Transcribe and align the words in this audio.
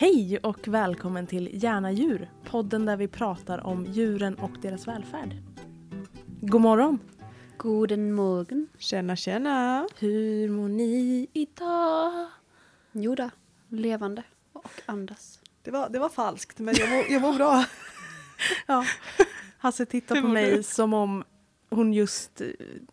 Hej 0.00 0.38
och 0.42 0.68
välkommen 0.68 1.26
till 1.26 1.50
Gärna 1.52 1.92
djur, 1.92 2.30
podden 2.44 2.86
där 2.86 2.96
vi 2.96 3.08
pratar 3.08 3.66
om 3.66 3.84
djuren 3.86 4.34
och 4.34 4.50
deras 4.62 4.88
välfärd. 4.88 5.36
God 6.40 6.60
morgon! 6.60 6.98
Guten 7.58 8.12
Morgen. 8.12 8.68
Tjena 8.78 9.16
tjena! 9.16 9.88
Hur 9.98 10.48
mår 10.50 10.68
ni 10.68 11.26
idag? 11.32 12.26
Jo 12.92 13.14
då, 13.14 13.30
levande 13.68 14.22
och 14.52 14.70
andas. 14.86 15.40
Det 15.62 15.70
var, 15.70 15.88
det 15.88 15.98
var 15.98 16.08
falskt 16.08 16.58
men 16.58 16.74
jag 16.78 16.88
mår, 16.90 17.04
jag 17.10 17.22
mår 17.22 17.34
bra. 17.34 17.64
Ja. 18.66 18.84
Hasse 19.58 19.86
tittar 19.86 20.22
på 20.22 20.28
mig 20.28 20.50
du? 20.56 20.62
som 20.62 20.94
om 20.94 21.24
hon 21.70 21.92
just, 21.92 22.40
eh, 22.40 22.46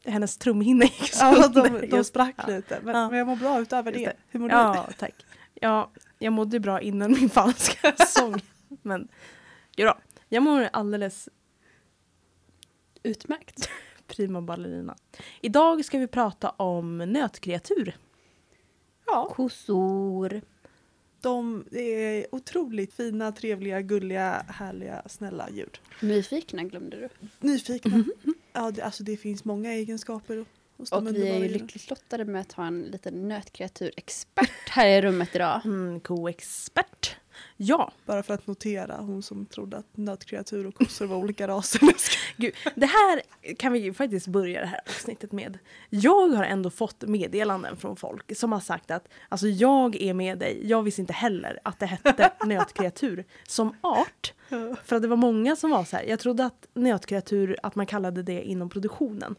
hennes 0.06 0.38
trumhinna 0.38 0.84
gick 0.86 1.12
Ja, 1.20 1.36
sönder. 1.44 1.70
de, 1.82 1.88
de 1.88 1.98
Just- 1.98 2.10
sprack 2.10 2.36
ja. 2.38 2.48
lite 2.48 2.80
men, 2.84 2.96
Ja. 2.96 3.10
men 3.10 3.18
jag 3.20 3.28
mår 3.28 3.36
bra 3.36 3.60
utöver 3.62 3.92
det. 3.92 4.00
det. 4.06 4.14
Hur 4.28 4.40
mår 4.40 4.50
du? 4.50 4.56
Ja, 4.56 4.88
tack. 5.00 5.26
Ja, 5.62 5.92
jag 6.20 6.34
mådde 6.34 6.60
bra 6.60 6.82
innan 6.82 7.12
min 7.12 7.30
falska 7.30 7.96
sång. 8.08 8.42
Men, 8.82 9.08
då, 9.78 9.98
jag 10.30 10.44
mår 10.44 10.70
alldeles 10.74 11.30
Utmärkt. 13.04 13.70
prima 14.08 14.42
ballerina. 14.42 14.96
Idag 15.42 15.86
ska 15.86 15.98
vi 16.00 16.08
prata 16.08 16.50
om 16.50 16.98
nötkreatur. 16.98 17.98
Ja, 19.06 19.30
Kossor. 19.36 20.42
de 21.22 21.66
är 21.72 22.36
otroligt 22.36 22.94
fina, 22.94 23.32
trevliga, 23.32 23.82
gulliga, 23.82 24.46
härliga, 24.48 25.02
snälla 25.06 25.50
djur. 25.50 25.82
Nyfikna 26.02 26.64
glömde 26.64 26.98
du. 26.98 27.28
Nyfikna. 27.40 28.04
Ja, 28.54 28.72
det, 28.72 28.82
alltså 28.82 29.04
det 29.04 29.18
finns 29.18 29.46
många 29.46 29.74
egenskaper 29.74 30.46
Och 30.78 31.08
vi 31.16 31.28
är 31.28 31.40
ju 31.40 31.48
lyckligt 31.48 31.90
lottade 31.90 32.26
med 32.26 32.42
att 32.42 32.52
ha 32.52 32.66
en 32.68 32.82
liten 32.82 33.28
nötkreaturexpert 33.28 34.70
här 34.70 34.88
i 34.88 35.02
rummet 35.02 35.36
idag. 35.36 35.62
Mm, 35.66 36.00
koexpert. 36.00 37.16
Ja, 37.58 37.92
Bara 38.06 38.24
för 38.24 38.34
att 38.34 38.48
notera, 38.48 38.98
hon 38.98 39.24
som 39.24 39.46
trodde 39.46 39.78
att 39.78 39.98
nötkreatur 39.98 40.68
och 40.68 40.76
kossor 40.76 41.06
var 41.06 41.18
olika 41.18 41.48
raser. 41.48 41.82
gud. 42.38 42.54
Det 42.76 42.86
här 42.86 43.22
kan 43.58 43.72
vi 43.74 43.80
ju 43.80 43.94
faktiskt 43.94 44.28
börja 44.28 44.62
det 44.62 44.68
här 44.68 44.80
avsnittet 44.88 45.32
med. 45.32 45.58
Jag 45.90 46.28
har 46.30 46.44
ändå 46.44 46.70
fått 46.70 47.02
meddelanden 47.02 47.78
från 47.78 47.96
folk 47.96 48.38
som 48.38 48.52
har 48.52 48.60
sagt 48.60 48.92
att 48.92 49.08
alltså 49.30 49.48
jag 49.48 49.96
är 49.96 50.14
med 50.14 50.38
dig, 50.38 50.62
jag 50.64 50.84
visste 50.84 51.02
inte 51.02 51.14
heller 51.14 51.60
att 51.64 51.80
det 51.80 51.86
hette 51.86 52.32
nötkreatur 52.46 53.26
som 53.48 53.76
art. 53.82 54.34
För 54.84 54.96
att 54.96 55.02
det 55.02 55.08
var 55.08 55.18
många 55.18 55.56
som 55.56 55.70
var 55.70 55.84
så 55.84 55.96
här, 55.98 56.04
jag 56.04 56.20
trodde 56.20 56.46
att 56.46 56.68
nötkreatur, 56.74 57.58
att 57.64 57.76
man 57.76 57.86
kallade 57.86 58.24
det 58.24 58.44
inom 58.44 58.70
produktionen. 58.70 59.36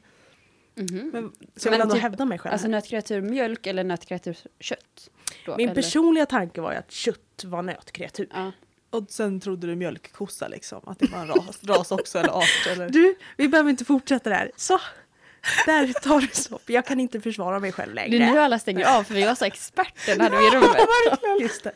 Mhm. 0.76 1.10
Men, 1.12 1.32
Så 1.56 1.66
jag 1.68 1.72
vill 1.72 1.80
ändå 1.80 1.94
typ- 1.94 2.02
hävda 2.02 2.24
mig 2.24 2.38
själv. 2.38 2.52
Alltså 2.52 2.66
här. 2.66 2.72
nötkreatur 2.72 3.20
mjölk 3.20 3.66
eller 3.66 3.84
nötkreatur 3.84 4.36
kött? 4.60 5.10
Då, 5.46 5.56
Min 5.56 5.68
eller? 5.68 5.82
personliga 5.82 6.26
tanke 6.26 6.60
var 6.60 6.72
ju 6.72 6.78
att 6.78 6.90
kött 6.90 7.44
var 7.44 7.62
nötkreatur. 7.62 8.28
Ja. 8.34 8.52
och 8.90 9.06
sen 9.08 9.40
trodde 9.40 9.66
du 9.66 9.76
mjölkkossa 9.76 10.48
liksom, 10.48 10.80
att 10.86 10.98
det 10.98 11.10
var 11.12 11.18
en 11.18 11.28
ras, 11.28 11.58
ras 11.64 11.92
också 11.92 12.18
eller 12.18 12.30
art. 12.30 12.66
Eller? 12.70 12.88
Du, 12.88 13.14
vi 13.36 13.48
behöver 13.48 13.70
inte 13.70 13.84
fortsätta 13.84 14.30
där. 14.30 14.50
Så, 14.56 14.80
där 15.66 15.92
tar 15.92 16.20
det 16.20 16.34
stopp. 16.36 16.70
Jag 16.70 16.86
kan 16.86 17.00
inte 17.00 17.20
försvara 17.20 17.58
mig 17.60 17.72
själv 17.72 17.94
längre. 17.94 18.18
Det 18.18 18.24
är 18.24 18.32
nu 18.32 18.38
alla 18.38 18.58
stänger 18.58 18.98
av 18.98 19.04
för 19.04 19.14
vi 19.14 19.24
var 19.26 19.34
så 19.34 19.44
experten 19.44 20.20
hade 20.20 20.38
vi 20.38 20.46
i 20.46 20.50
rummet. 20.50 20.76
Just 21.40 21.64
det. 21.64 21.72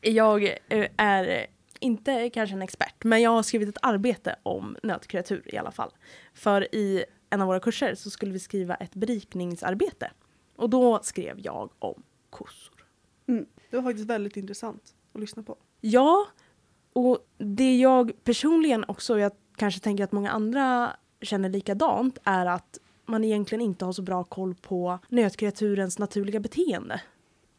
Jag 0.00 0.44
eh, 0.68 0.86
är 0.96 1.46
inte 1.80 2.30
kanske 2.30 2.54
en 2.56 2.62
expert, 2.62 3.04
men 3.04 3.22
jag 3.22 3.30
har 3.30 3.42
skrivit 3.42 3.68
ett 3.68 3.78
arbete 3.82 4.36
om 4.42 4.76
nötkreatur 4.82 5.42
i 5.54 5.56
alla 5.56 5.70
fall. 5.70 5.90
För 6.34 6.74
i 6.74 7.04
en 7.30 7.40
av 7.40 7.46
våra 7.46 7.60
kurser 7.60 7.94
så 7.94 8.10
skulle 8.10 8.32
vi 8.32 8.38
skriva 8.38 8.74
ett 8.74 8.94
berikningsarbete. 8.94 10.10
Och 10.56 10.70
då 10.70 11.00
skrev 11.02 11.40
jag 11.40 11.70
om 11.78 12.02
kossor. 12.30 12.84
Det 13.70 13.76
var 13.76 13.82
faktiskt 13.82 14.08
väldigt 14.08 14.36
intressant 14.36 14.94
att 15.12 15.20
lyssna 15.20 15.42
på. 15.42 15.56
Ja, 15.80 16.26
och 16.92 17.18
det 17.38 17.76
jag 17.76 18.24
personligen 18.24 18.84
också, 18.88 19.18
jag 19.18 19.32
kanske 19.56 19.80
tänker 19.80 20.04
att 20.04 20.12
många 20.12 20.30
andra 20.30 20.96
känner 21.20 21.48
likadant, 21.48 22.18
är 22.24 22.46
att 22.46 22.78
man 23.06 23.24
egentligen 23.24 23.62
inte 23.62 23.84
har 23.84 23.92
så 23.92 24.02
bra 24.02 24.24
koll 24.24 24.54
på 24.54 24.98
nötkreaturens 25.08 25.98
naturliga 25.98 26.40
beteende. 26.40 27.00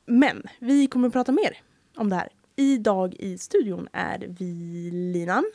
Men 0.05 0.43
vi 0.59 0.87
kommer 0.87 1.07
att 1.07 1.13
prata 1.13 1.31
mer 1.31 1.57
om 1.95 2.09
det 2.09 2.15
här. 2.15 2.29
Idag 2.55 3.15
i 3.19 3.37
studion 3.37 3.87
är 3.93 4.25
vi 4.39 4.91
Linan. 4.91 5.51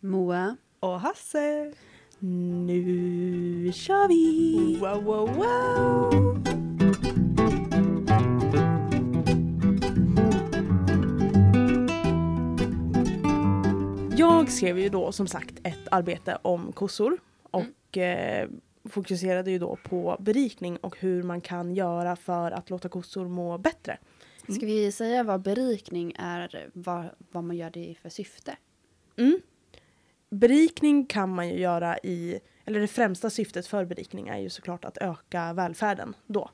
Moa. 0.00 0.56
Och 0.80 1.00
Hasse! 1.00 1.72
Nu 2.18 3.72
kör 3.72 4.08
vi! 4.08 4.78
Wow, 4.80 5.04
wow, 5.04 5.34
wow! 5.36 6.42
Jag 14.18 14.50
skrev 14.50 14.78
ju 14.78 14.88
då 14.88 15.12
som 15.12 15.26
sagt 15.26 15.54
ett 15.62 15.88
arbete 15.90 16.38
om 16.42 16.72
kossor 16.72 17.18
och 17.42 17.98
eh, 17.98 18.48
fokuserade 18.84 19.50
ju 19.50 19.58
då 19.58 19.76
på 19.84 20.16
berikning 20.20 20.76
och 20.76 20.98
hur 20.98 21.22
man 21.22 21.40
kan 21.40 21.74
göra 21.74 22.16
för 22.16 22.50
att 22.50 22.70
låta 22.70 22.88
kossor 22.88 23.28
må 23.28 23.58
bättre. 23.58 23.98
Ska 24.48 24.66
vi 24.66 24.92
säga 24.92 25.22
vad 25.22 25.42
berikning 25.42 26.14
är, 26.18 26.70
vad, 26.72 27.04
vad 27.32 27.44
man 27.44 27.56
gör 27.56 27.70
det 27.70 27.86
i 27.86 27.94
för 27.94 28.08
syfte? 28.08 28.56
Mm. 29.16 29.40
Berikning 30.30 31.06
kan 31.06 31.34
man 31.34 31.48
ju 31.48 31.58
göra 31.58 31.98
i, 31.98 32.38
eller 32.64 32.80
det 32.80 32.86
främsta 32.86 33.30
syftet 33.30 33.66
för 33.66 33.84
berikning 33.84 34.28
är 34.28 34.38
ju 34.38 34.50
såklart 34.50 34.84
att 34.84 34.98
öka 34.98 35.52
välfärden 35.52 36.14
då. 36.26 36.50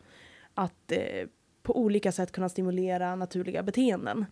Att 0.54 0.92
eh, 0.92 1.28
på 1.62 1.78
olika 1.78 2.12
sätt 2.12 2.32
kunna 2.32 2.48
stimulera 2.48 3.16
naturliga 3.16 3.62
beteenden. 3.62 4.26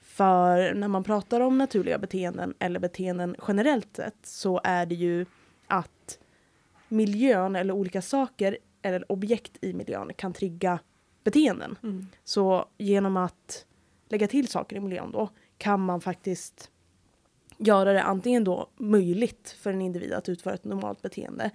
För 0.00 0.74
när 0.74 0.88
man 0.88 1.04
pratar 1.04 1.40
om 1.40 1.58
naturliga 1.58 1.98
beteenden 1.98 2.54
eller 2.58 2.80
beteenden 2.80 3.36
generellt 3.48 3.96
sett 3.96 4.16
så 4.22 4.60
är 4.64 4.86
det 4.86 4.94
ju 4.94 5.26
att 5.66 6.18
miljön 6.88 7.56
eller 7.56 7.74
olika 7.74 8.02
saker 8.02 8.58
eller 8.82 9.12
objekt 9.12 9.58
i 9.60 9.72
miljön 9.72 10.10
kan 10.16 10.32
trigga 10.32 10.78
beteenden. 11.24 11.78
Mm. 11.82 12.06
Så 12.24 12.68
genom 12.78 13.16
att 13.16 13.66
lägga 14.08 14.28
till 14.28 14.48
saker 14.48 14.76
i 14.76 14.80
miljön 14.80 15.12
då 15.12 15.28
kan 15.58 15.80
man 15.80 16.00
faktiskt 16.00 16.70
göra 17.58 17.92
det 17.92 18.02
antingen 18.02 18.44
då 18.44 18.68
möjligt 18.76 19.56
för 19.60 19.72
en 19.72 19.80
individ 19.82 20.12
att 20.12 20.28
utföra 20.28 20.54
ett 20.54 20.64
normalt 20.64 21.02
beteende 21.02 21.50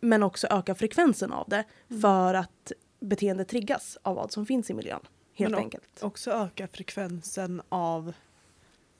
men 0.00 0.22
också 0.22 0.46
öka 0.50 0.74
frekvensen 0.74 1.32
av 1.32 1.48
det 1.48 1.64
för 2.02 2.34
att 2.34 2.72
beteendet 3.00 3.48
triggas 3.48 3.98
av 4.02 4.16
vad 4.16 4.32
som 4.32 4.46
finns 4.46 4.70
i 4.70 4.74
miljön. 4.74 5.00
Helt 5.34 5.50
Men 5.50 5.60
enkelt. 5.60 6.02
Också 6.02 6.30
öka 6.30 6.68
frekvensen 6.68 7.62
av, 7.68 8.12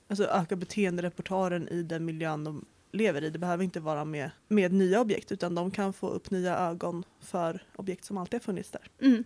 alltså 0.07 0.23
öka 0.25 0.55
beteenderepertoaren 0.55 1.67
i 1.67 1.83
den 1.83 2.05
miljön 2.05 2.43
de 2.43 2.65
lever 2.91 3.23
i. 3.23 3.29
Det 3.29 3.39
behöver 3.39 3.63
inte 3.63 3.79
vara 3.79 4.05
med, 4.05 4.31
med 4.47 4.73
nya 4.73 5.01
objekt 5.01 5.31
utan 5.31 5.55
de 5.55 5.71
kan 5.71 5.93
få 5.93 6.09
upp 6.09 6.31
nya 6.31 6.57
ögon 6.57 7.03
för 7.19 7.63
objekt 7.75 8.05
som 8.05 8.17
alltid 8.17 8.39
har 8.39 8.43
funnits 8.43 8.71
där. 8.71 8.87
Mm. 9.01 9.23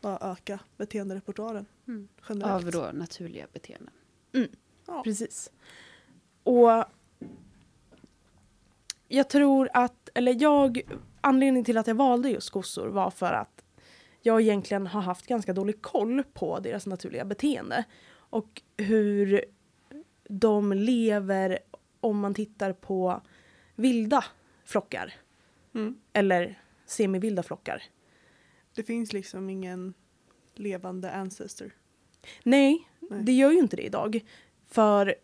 Bara 0.00 0.32
öka 0.32 0.58
beteenderepertoaren 0.76 1.66
Mm. 1.88 2.08
generellt. 2.28 2.64
Av 2.64 2.70
då 2.70 2.90
naturliga 2.92 3.46
beteenden. 3.52 3.94
Ja. 4.86 5.02
Precis. 5.04 5.50
Och 6.46 6.84
jag 9.08 9.30
tror 9.30 9.68
att, 9.72 10.08
eller 10.14 10.42
jag, 10.42 10.80
anledningen 11.20 11.64
till 11.64 11.78
att 11.78 11.86
jag 11.86 11.94
valde 11.94 12.30
just 12.30 12.50
kossor 12.50 12.88
var 12.88 13.10
för 13.10 13.32
att 13.32 13.64
jag 14.22 14.40
egentligen 14.40 14.86
har 14.86 15.00
haft 15.00 15.26
ganska 15.26 15.52
dålig 15.52 15.82
koll 15.82 16.22
på 16.32 16.60
deras 16.60 16.86
naturliga 16.86 17.24
beteende. 17.24 17.84
Och 18.08 18.62
hur 18.76 19.44
de 20.28 20.72
lever 20.72 21.58
om 22.00 22.18
man 22.18 22.34
tittar 22.34 22.72
på 22.72 23.20
vilda 23.74 24.24
flockar. 24.64 25.14
Mm. 25.74 25.98
Eller 26.12 26.62
semivilda 26.86 27.42
flockar. 27.42 27.82
Det 28.74 28.82
finns 28.82 29.12
liksom 29.12 29.50
ingen 29.50 29.94
levande 30.54 31.10
ancestor. 31.10 31.70
Nej, 32.42 32.88
Nej. 33.00 33.22
det 33.22 33.32
gör 33.32 33.50
ju 33.50 33.58
inte 33.58 33.76
det 33.76 33.86
idag. 33.86 34.20
För 34.66 35.14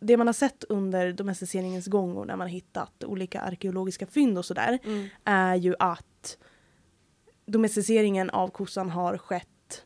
det 0.00 0.16
man 0.16 0.26
har 0.26 0.34
sett 0.34 0.64
under 0.64 1.12
domesticeringens 1.12 1.86
gång 1.86 2.16
och 2.16 2.26
när 2.26 2.36
man 2.36 2.44
har 2.46 2.52
hittat 2.52 3.04
olika 3.04 3.40
arkeologiska 3.40 4.06
fynd 4.06 4.38
och 4.38 4.44
sådär 4.44 4.78
Mm. 4.84 5.08
är 5.24 5.54
ju 5.54 5.74
att 5.78 6.38
domesticeringen 7.46 8.30
av 8.30 8.48
kossan 8.48 8.90
har 8.90 9.18
skett 9.18 9.84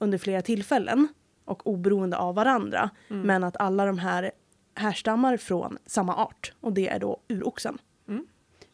under 0.00 0.18
flera 0.18 0.42
tillfällen 0.42 1.08
och 1.44 1.66
oberoende 1.66 2.16
av 2.16 2.34
varandra. 2.34 2.90
Mm. 3.08 3.26
Men 3.26 3.44
att 3.44 3.56
alla 3.56 3.86
de 3.86 3.98
här 3.98 4.32
härstammar 4.74 5.36
från 5.36 5.78
samma 5.86 6.16
art 6.16 6.52
och 6.60 6.72
det 6.72 6.88
är 6.88 6.98
då 6.98 7.20
uroxen. 7.28 7.78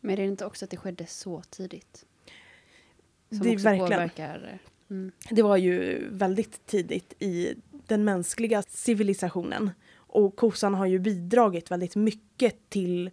Men 0.03 0.13
är 0.13 0.17
det 0.17 0.25
inte 0.25 0.45
också 0.47 0.65
att 0.65 0.71
det 0.71 0.77
skedde 0.77 1.07
så 1.07 1.43
tidigt? 1.51 2.05
Som 3.29 3.39
Det 3.39 3.53
också 3.53 3.65
verkligen. 3.65 3.89
påverkar... 3.89 4.59
Mm. 4.91 5.13
Det 5.31 5.43
var 5.43 5.57
ju 5.57 6.07
väldigt 6.11 6.67
tidigt 6.67 7.15
i 7.19 7.55
den 7.87 8.05
mänskliga 8.05 8.63
civilisationen. 8.63 9.71
Och 10.13 10.37
kossan 10.37 10.75
har 10.75 10.87
ju 10.87 10.99
bidragit 10.99 11.71
väldigt 11.71 11.97
mycket 11.97 12.71
till 12.71 13.11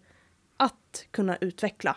att 0.56 1.04
kunna 1.10 1.36
utveckla 1.36 1.96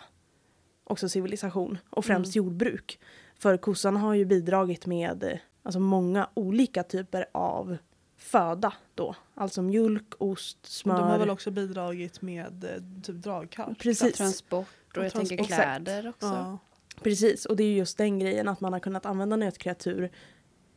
också 0.84 1.08
civilisation 1.08 1.78
och 1.90 2.04
främst 2.04 2.36
jordbruk. 2.36 2.98
För 3.38 3.56
kossan 3.56 3.96
har 3.96 4.14
ju 4.14 4.24
bidragit 4.24 4.86
med 4.86 5.38
alltså 5.62 5.80
många 5.80 6.28
olika 6.34 6.82
typer 6.82 7.26
av 7.32 7.76
föda 8.16 8.72
då. 8.94 9.16
Alltså 9.34 9.62
mjölk, 9.62 10.14
ost, 10.18 10.58
Och 10.62 10.66
smör. 10.66 10.98
de 10.98 11.02
har 11.10 11.18
väl 11.18 11.30
också 11.30 11.50
bidragit 11.50 12.22
med 12.22 12.64
eh, 12.64 13.02
typ 13.02 13.16
dragkraft? 13.16 13.80
Precis. 13.80 14.16
Transport 14.16 14.66
och, 14.90 14.98
Och 14.98 15.04
jag 15.04 15.12
tänker 15.12 15.36
transport. 15.36 15.56
kläder 15.56 16.08
också. 16.08 16.26
Ja. 16.26 16.58
Precis, 17.02 17.46
och 17.46 17.56
det 17.56 17.64
är 17.64 17.68
ju 17.68 17.76
just 17.76 17.98
den 17.98 18.18
grejen 18.18 18.48
att 18.48 18.60
man 18.60 18.72
har 18.72 18.80
kunnat 18.80 19.06
använda 19.06 19.36
nötkreatur 19.36 20.10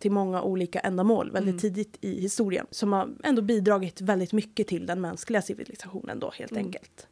till 0.06 0.12
många 0.12 0.42
olika 0.42 0.80
ändamål 0.80 1.31
väldigt 1.31 1.52
Mm. 1.52 1.60
tidigt 1.60 1.98
i 2.02 2.22
historien. 2.22 2.68
Som 2.72 2.94
har 2.94 3.10
ändå 3.24 3.42
bidragit 3.42 4.02
väldigt 4.02 4.34
mycket 4.34 4.68
till 4.68 4.86
den 4.86 5.02
mänskliga 5.02 5.42
civilisationen 5.42 6.19
då 6.19 6.31
helt 6.31 6.52
Mm. 6.52 6.66
enkelt. 6.66 7.07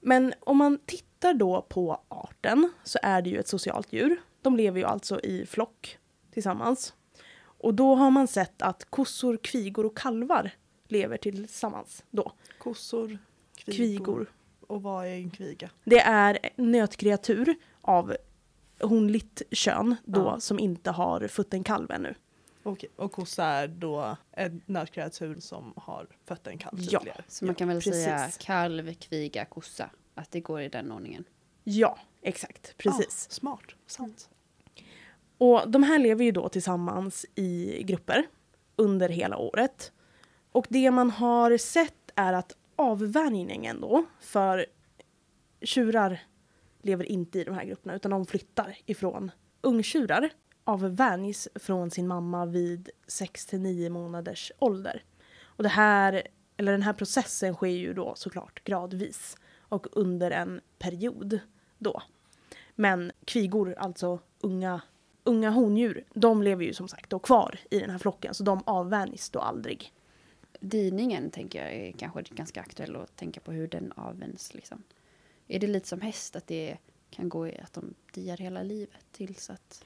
Men 0.00 0.34
om 0.40 0.56
man 0.56 0.78
tittar 0.86 1.34
då 1.34 1.62
på 1.68 2.00
arten 2.08 2.72
så 2.84 2.98
är 3.02 3.22
det 3.22 3.30
ju 3.30 3.38
ett 3.38 3.48
socialt 3.48 3.92
djur. 3.92 4.16
De 4.42 4.56
lever 4.56 4.78
ju 4.80 4.84
alltså 4.86 5.20
i 5.20 5.46
flock 5.46 5.98
tillsammans. 6.32 6.94
Och 7.38 7.74
då 7.74 7.94
har 7.94 8.10
man 8.10 8.26
sett 8.28 8.62
att 8.62 8.84
kossor, 8.90 9.36
kvigor 9.36 9.86
och 9.86 9.96
kalvar 9.98 10.50
lever 10.88 11.16
tillsammans 11.16 12.04
då. 12.10 12.32
Kossor, 12.58 13.18
kvigor. 13.56 13.76
Kvigor. 13.76 14.32
Och 14.66 14.82
vad 14.82 15.06
är 15.06 15.10
en 15.14 15.30
kviga? 15.30 15.70
Det 15.84 16.00
är 16.00 16.38
nötkreatur 16.56 17.54
av 17.80 18.16
honligt 18.84 19.42
kön 19.50 19.96
då 20.04 20.20
Ja. 20.20 20.40
som 20.40 20.58
inte 20.58 20.90
har 20.90 21.28
fött 21.28 21.54
en 21.54 21.64
kalv 21.64 21.90
ännu. 21.90 22.14
Och, 22.62 22.84
och 22.96 23.12
kossa 23.12 23.44
är 23.44 23.68
då 23.68 24.16
en 24.32 24.60
nötkreatur 24.66 25.40
som 25.40 25.72
har 25.76 26.06
fött 26.24 26.46
en 26.46 26.58
kalv 26.58 26.78
Ja. 26.80 26.98
tidigare. 27.00 27.24
Så 27.28 27.44
man 27.44 27.54
kan 27.54 27.68
väl 27.68 27.76
precis. 27.76 28.04
säga 28.04 28.28
kalv, 28.40 28.94
kviga, 28.94 29.44
kossa. 29.44 29.90
Att 30.14 30.30
det 30.30 30.40
går 30.40 30.60
i 30.62 30.68
den 30.68 30.92
ordningen. 30.92 31.24
Ja, 31.64 31.98
exakt. 32.22 32.74
Precis. 32.76 33.26
Ja, 33.30 33.34
smart, 33.34 33.62
sant. 33.86 34.28
Och 35.38 35.70
de 35.70 35.82
här 35.82 35.98
lever 35.98 36.24
ju 36.24 36.30
då 36.30 36.48
tillsammans 36.48 37.26
i 37.34 37.82
grupper 37.82 38.26
under 38.76 39.08
hela 39.08 39.36
året. 39.36 39.92
Och 40.52 40.66
det 40.70 40.90
man 40.90 41.10
har 41.10 41.56
sett 41.56 42.10
är 42.14 42.32
att 42.32 42.56
avvänjningen 42.76 43.80
då, 43.80 44.04
för 44.20 44.66
tjurar 45.62 46.22
lever 46.84 47.04
inte 47.04 47.40
i 47.40 47.44
de 47.44 47.54
här 47.54 47.64
grupperna 47.64 47.94
utan 47.94 48.10
de 48.10 48.26
flyttar 48.26 48.76
ifrån 48.86 49.30
ungtjurar 49.60 50.30
avvänjs 50.64 51.48
från 51.54 51.90
sin 51.90 52.08
mamma 52.08 52.46
vid 52.46 52.90
6 53.06 53.46
till 53.46 53.60
9 53.60 53.90
månaders 53.90 54.52
ålder. 54.58 55.02
Och 55.42 55.62
det 55.62 55.68
här, 55.68 56.22
eller 56.56 56.72
den 56.72 56.82
här 56.82 56.92
processen 56.92 57.54
sker 57.54 57.66
ju 57.68 57.94
då 57.94 58.14
såklart 58.16 58.64
gradvis 58.64 59.36
och 59.58 59.86
under 59.92 60.30
en 60.30 60.60
period 60.78 61.38
då. 61.78 62.02
Men 62.74 63.12
kvigor, 63.24 63.74
alltså 63.78 64.18
unga, 64.40 64.80
unga 65.24 65.50
hondjur, 65.50 66.04
de 66.14 66.42
lever 66.42 66.64
ju 66.64 66.72
som 66.72 66.88
sagt 66.88 67.10
då 67.10 67.18
kvar 67.18 67.58
i 67.70 67.78
den 67.78 67.90
här 67.90 67.98
flocken 67.98 68.34
så 68.34 68.44
de 68.44 68.62
avvänjs 68.66 69.30
då 69.30 69.38
aldrig. 69.38 69.92
Diningen 70.60 71.30
tänker 71.30 71.62
jag 71.62 71.74
är 71.74 71.92
kanske 71.92 72.22
ganska 72.22 72.60
aktuell 72.60 72.96
att 72.96 73.16
tänka 73.16 73.40
på 73.40 73.52
hur 73.52 73.68
den 73.68 73.92
avvänjs. 73.92 74.54
Liksom. 74.54 74.82
Är 75.48 75.58
det 75.58 75.66
lite 75.66 75.88
som 75.88 76.00
häst 76.00 76.36
att 76.36 76.46
det 76.46 76.76
kan 77.10 77.28
gå 77.28 77.48
i 77.48 77.58
att 77.58 77.72
de 77.72 77.94
diar 78.14 78.36
hela 78.36 78.62
livet 78.62 79.04
tills 79.12 79.50
att... 79.50 79.84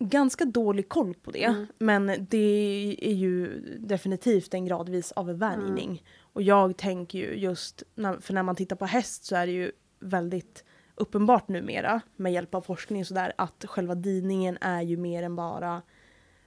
Ganska 0.00 0.44
dålig 0.44 0.88
koll 0.88 1.14
på 1.14 1.30
det, 1.30 1.44
Mm. 1.44 1.66
men 1.78 2.26
det 2.30 2.96
är 3.00 3.12
ju 3.14 3.60
definitivt 3.78 4.54
en 4.54 4.66
gradvis 4.66 5.12
avvänjning. 5.12 6.02
Och 6.20 6.42
jag 6.42 6.76
tänker 6.76 7.18
ju 7.18 7.34
just, 7.34 7.82
när, 7.94 8.20
för 8.20 8.34
när 8.34 8.42
man 8.42 8.56
tittar 8.56 8.76
på 8.76 8.86
häst 8.86 9.24
så 9.24 9.36
är 9.36 9.46
det 9.46 9.52
ju 9.52 9.72
väldigt 10.00 10.64
uppenbart 10.94 11.48
numera 11.48 12.00
med 12.16 12.32
hjälp 12.32 12.54
av 12.54 12.60
forskning 12.60 13.00
och 13.00 13.06
sådär 13.06 13.32
att 13.38 13.64
själva 13.68 13.94
diningen 13.94 14.58
är 14.60 14.82
ju 14.82 14.96
mer 14.96 15.22
än 15.22 15.36
bara 15.36 15.82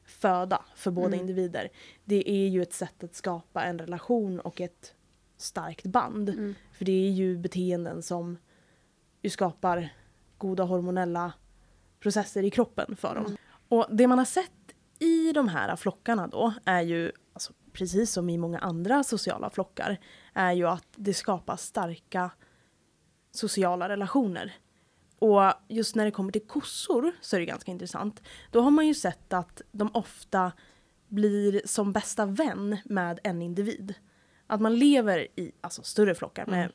föda 0.05 0.65
för 0.75 0.91
båda 0.91 1.07
Mm. 1.07 1.19
individer. 1.19 1.69
Det 2.05 2.29
är 2.29 2.47
ju 2.47 2.61
ett 2.61 2.73
sätt 2.73 3.03
att 3.03 3.15
skapa 3.15 3.63
en 3.63 3.79
relation 3.79 4.39
och 4.39 4.61
ett 4.61 4.93
starkt 5.41 5.85
band. 5.85 6.29
Mm. 6.29 6.55
För 6.71 6.85
det 6.85 7.07
är 7.07 7.11
ju 7.11 7.37
beteenden 7.37 8.03
som 8.03 8.37
ju 9.21 9.29
skapar 9.29 9.89
goda 10.37 10.63
hormonella 10.63 11.33
processer 11.99 12.43
i 12.43 12.49
kroppen 12.49 12.95
för 12.95 13.15
dem. 13.15 13.25
Mm. 13.25 13.37
Och 13.69 13.87
det 13.89 14.07
man 14.07 14.17
har 14.17 14.25
sett 14.25 14.51
i 14.99 15.31
de 15.31 15.47
här 15.47 15.75
flockarna 15.75 16.27
då 16.27 16.53
är 16.65 16.81
ju, 16.81 17.11
alltså, 17.33 17.53
precis 17.73 18.11
som 18.11 18.29
i 18.29 18.37
många 18.37 18.59
andra 18.59 19.03
sociala 19.03 19.49
flockar, 19.49 19.97
är 20.33 20.51
ju 20.51 20.67
att 20.67 20.87
det 20.95 21.13
skapas 21.13 21.63
starka 21.63 22.31
sociala 23.31 23.89
relationer. 23.89 24.55
Och 25.19 25.53
just 25.67 25.95
när 25.95 26.05
det 26.05 26.11
kommer 26.11 26.31
till 26.31 26.47
kossor 26.47 27.11
så 27.21 27.35
är 27.35 27.39
det 27.39 27.45
ganska 27.45 27.71
intressant. 27.71 28.21
Då 28.51 28.61
har 28.61 28.71
man 28.71 28.87
ju 28.87 28.93
sett 28.93 29.33
att 29.33 29.61
de 29.71 29.89
ofta 29.93 30.51
blir 31.07 31.61
som 31.65 31.93
bästa 31.93 32.25
vän 32.25 32.77
med 32.85 33.19
en 33.23 33.41
individ. 33.41 33.93
Att 34.51 34.61
man 34.61 34.75
lever 34.79 35.27
i 35.35 35.51
alltså, 35.61 35.83
större 35.83 36.15
flockar 36.15 36.45
med 36.45 36.59
Mm. 36.59 36.71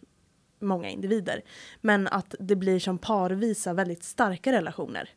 många 0.58 0.88
individer. 0.88 1.42
Men 1.80 2.06
att 2.06 2.34
det 2.40 2.56
blir 2.56 2.78
som 2.78 2.98
parvisa 2.98 3.72
väldigt 3.74 4.04
starka 4.04 4.52
relationer. 4.52 5.10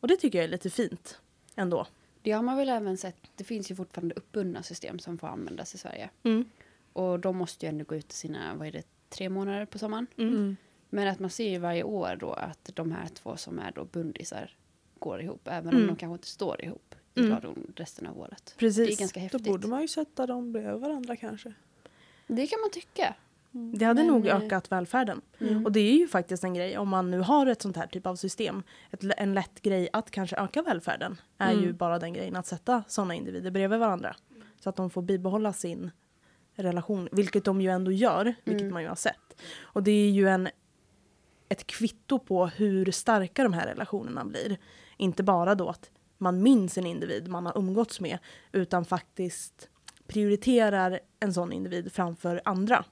Och 0.00 0.08
det 0.08 0.16
tycker 0.16 0.38
jag 0.38 0.44
är 0.44 0.48
lite 0.48 0.70
fint 0.70 1.20
ändå. 1.56 1.86
Det 2.22 2.30
har 2.32 2.42
man 2.42 2.56
väl 2.56 2.68
även 2.68 2.96
sett. 2.96 3.16
Det 3.36 3.44
finns 3.44 3.70
ju 3.70 3.74
fortfarande 3.74 4.14
uppbundna 4.14 4.62
system 4.62 4.98
som 4.98 5.18
får 5.18 5.26
användas 5.28 5.74
i 5.74 5.78
Sverige. 5.78 6.10
Mm. 6.22 6.44
Och 6.92 7.20
de 7.20 7.36
måste 7.36 7.66
ju 7.66 7.70
ändå 7.70 7.84
gå 7.84 7.94
ut 7.96 8.12
i 8.12 8.16
sina, 8.16 8.54
vad 8.54 8.68
är 8.68 8.72
det, 8.72 8.82
tre 9.08 9.28
månader 9.28 9.66
på 9.66 9.78
sommaren. 9.78 10.06
Mm. 10.16 10.56
Men 10.90 11.08
att 11.08 11.18
man 11.18 11.30
ser 11.30 11.50
ju 11.50 11.58
varje 11.58 11.82
år 11.82 12.16
då 12.20 12.32
att 12.32 12.70
de 12.74 12.92
här 12.92 13.06
två 13.08 13.36
som 13.36 13.58
är 13.58 13.72
då 13.72 13.84
bundisar 13.84 14.56
går 14.98 15.22
ihop. 15.22 15.48
Även 15.48 15.68
Mm. 15.72 15.80
om 15.82 15.86
de 15.86 15.96
kanske 15.96 16.12
inte 16.14 16.26
står 16.28 16.64
ihop 16.64 16.94
i 17.14 17.20
Mm. 17.20 17.32
radion 17.32 17.72
resten 17.76 18.06
av 18.06 18.18
året. 18.20 18.54
Precis. 18.58 18.86
Det 18.88 18.92
är 18.94 18.98
ganska 18.98 19.20
Då 19.20 19.24
häftigt. 19.24 19.44
borde 19.44 19.68
man 19.68 19.82
ju 19.82 19.88
sätta 19.88 20.26
dem 20.26 20.52
bredvid 20.52 20.80
varandra 20.80 21.16
kanske. 21.16 21.52
Det 22.28 22.46
kan 22.46 22.60
man 22.60 22.70
tycka. 22.70 23.14
Det 23.50 23.84
hade 23.84 24.00
Men, 24.02 24.12
nog 24.12 24.26
eh, 24.26 24.36
ökat 24.36 24.72
välfärden. 24.72 25.20
Mm. 25.38 25.64
Och 25.64 25.72
det 25.72 25.80
är 25.80 25.98
ju 25.98 26.08
faktiskt 26.08 26.44
en 26.44 26.54
grej 26.54 26.78
om 26.78 26.88
man 26.88 27.10
nu 27.10 27.18
har 27.20 27.46
ett 27.46 27.62
sånt 27.62 27.76
här 27.76 27.86
typ 27.86 28.06
av 28.06 28.16
system. 28.16 28.62
Ett, 28.90 29.04
en 29.16 29.34
lätt 29.34 29.62
grej 29.62 29.88
att 29.92 30.10
kanske 30.10 30.36
öka 30.36 30.62
välfärden 30.62 31.20
är 31.38 31.52
Mm. 31.52 31.64
ju 31.64 31.72
bara 31.72 31.98
den 31.98 32.12
grejen 32.12 32.36
att 32.36 32.46
sätta 32.46 32.84
sådana 32.88 33.14
individer 33.14 33.50
bredvid 33.50 33.78
varandra. 33.78 34.16
Så 34.60 34.68
att 34.68 34.76
de 34.76 34.90
får 34.90 35.02
bibehålla 35.02 35.52
sin 35.52 35.90
relation, 36.54 37.08
vilket 37.12 37.44
de 37.44 37.60
ju 37.60 37.70
ändå 37.70 37.92
gör, 37.92 38.34
vilket 38.44 38.60
Mm. 38.62 38.72
man 38.74 38.82
ju 38.82 38.88
har 38.88 38.96
sett. 38.96 39.40
Och 39.60 39.82
det 39.82 39.90
är 39.90 40.10
ju 40.10 40.28
en, 40.28 40.48
ett 41.48 41.66
kvitto 41.66 42.18
på 42.18 42.46
hur 42.46 42.90
starka 42.92 43.42
de 43.42 43.52
här 43.52 43.66
relationerna 43.66 44.24
blir. 44.24 44.58
Inte 44.96 45.22
bara 45.22 45.54
då 45.54 45.68
att 45.68 45.90
man 46.18 46.42
minns 46.42 46.78
en 46.78 46.86
individ 46.86 47.28
man 47.28 47.46
har 47.46 47.58
umgåtts 47.58 48.00
med, 48.00 48.18
utan 48.52 48.84
faktiskt 48.84 49.68
prioriterar 50.08 51.00
en 51.20 51.34
sån 51.34 51.52
individ 51.52 51.92
framför 51.92 52.40
andra. 52.44 52.84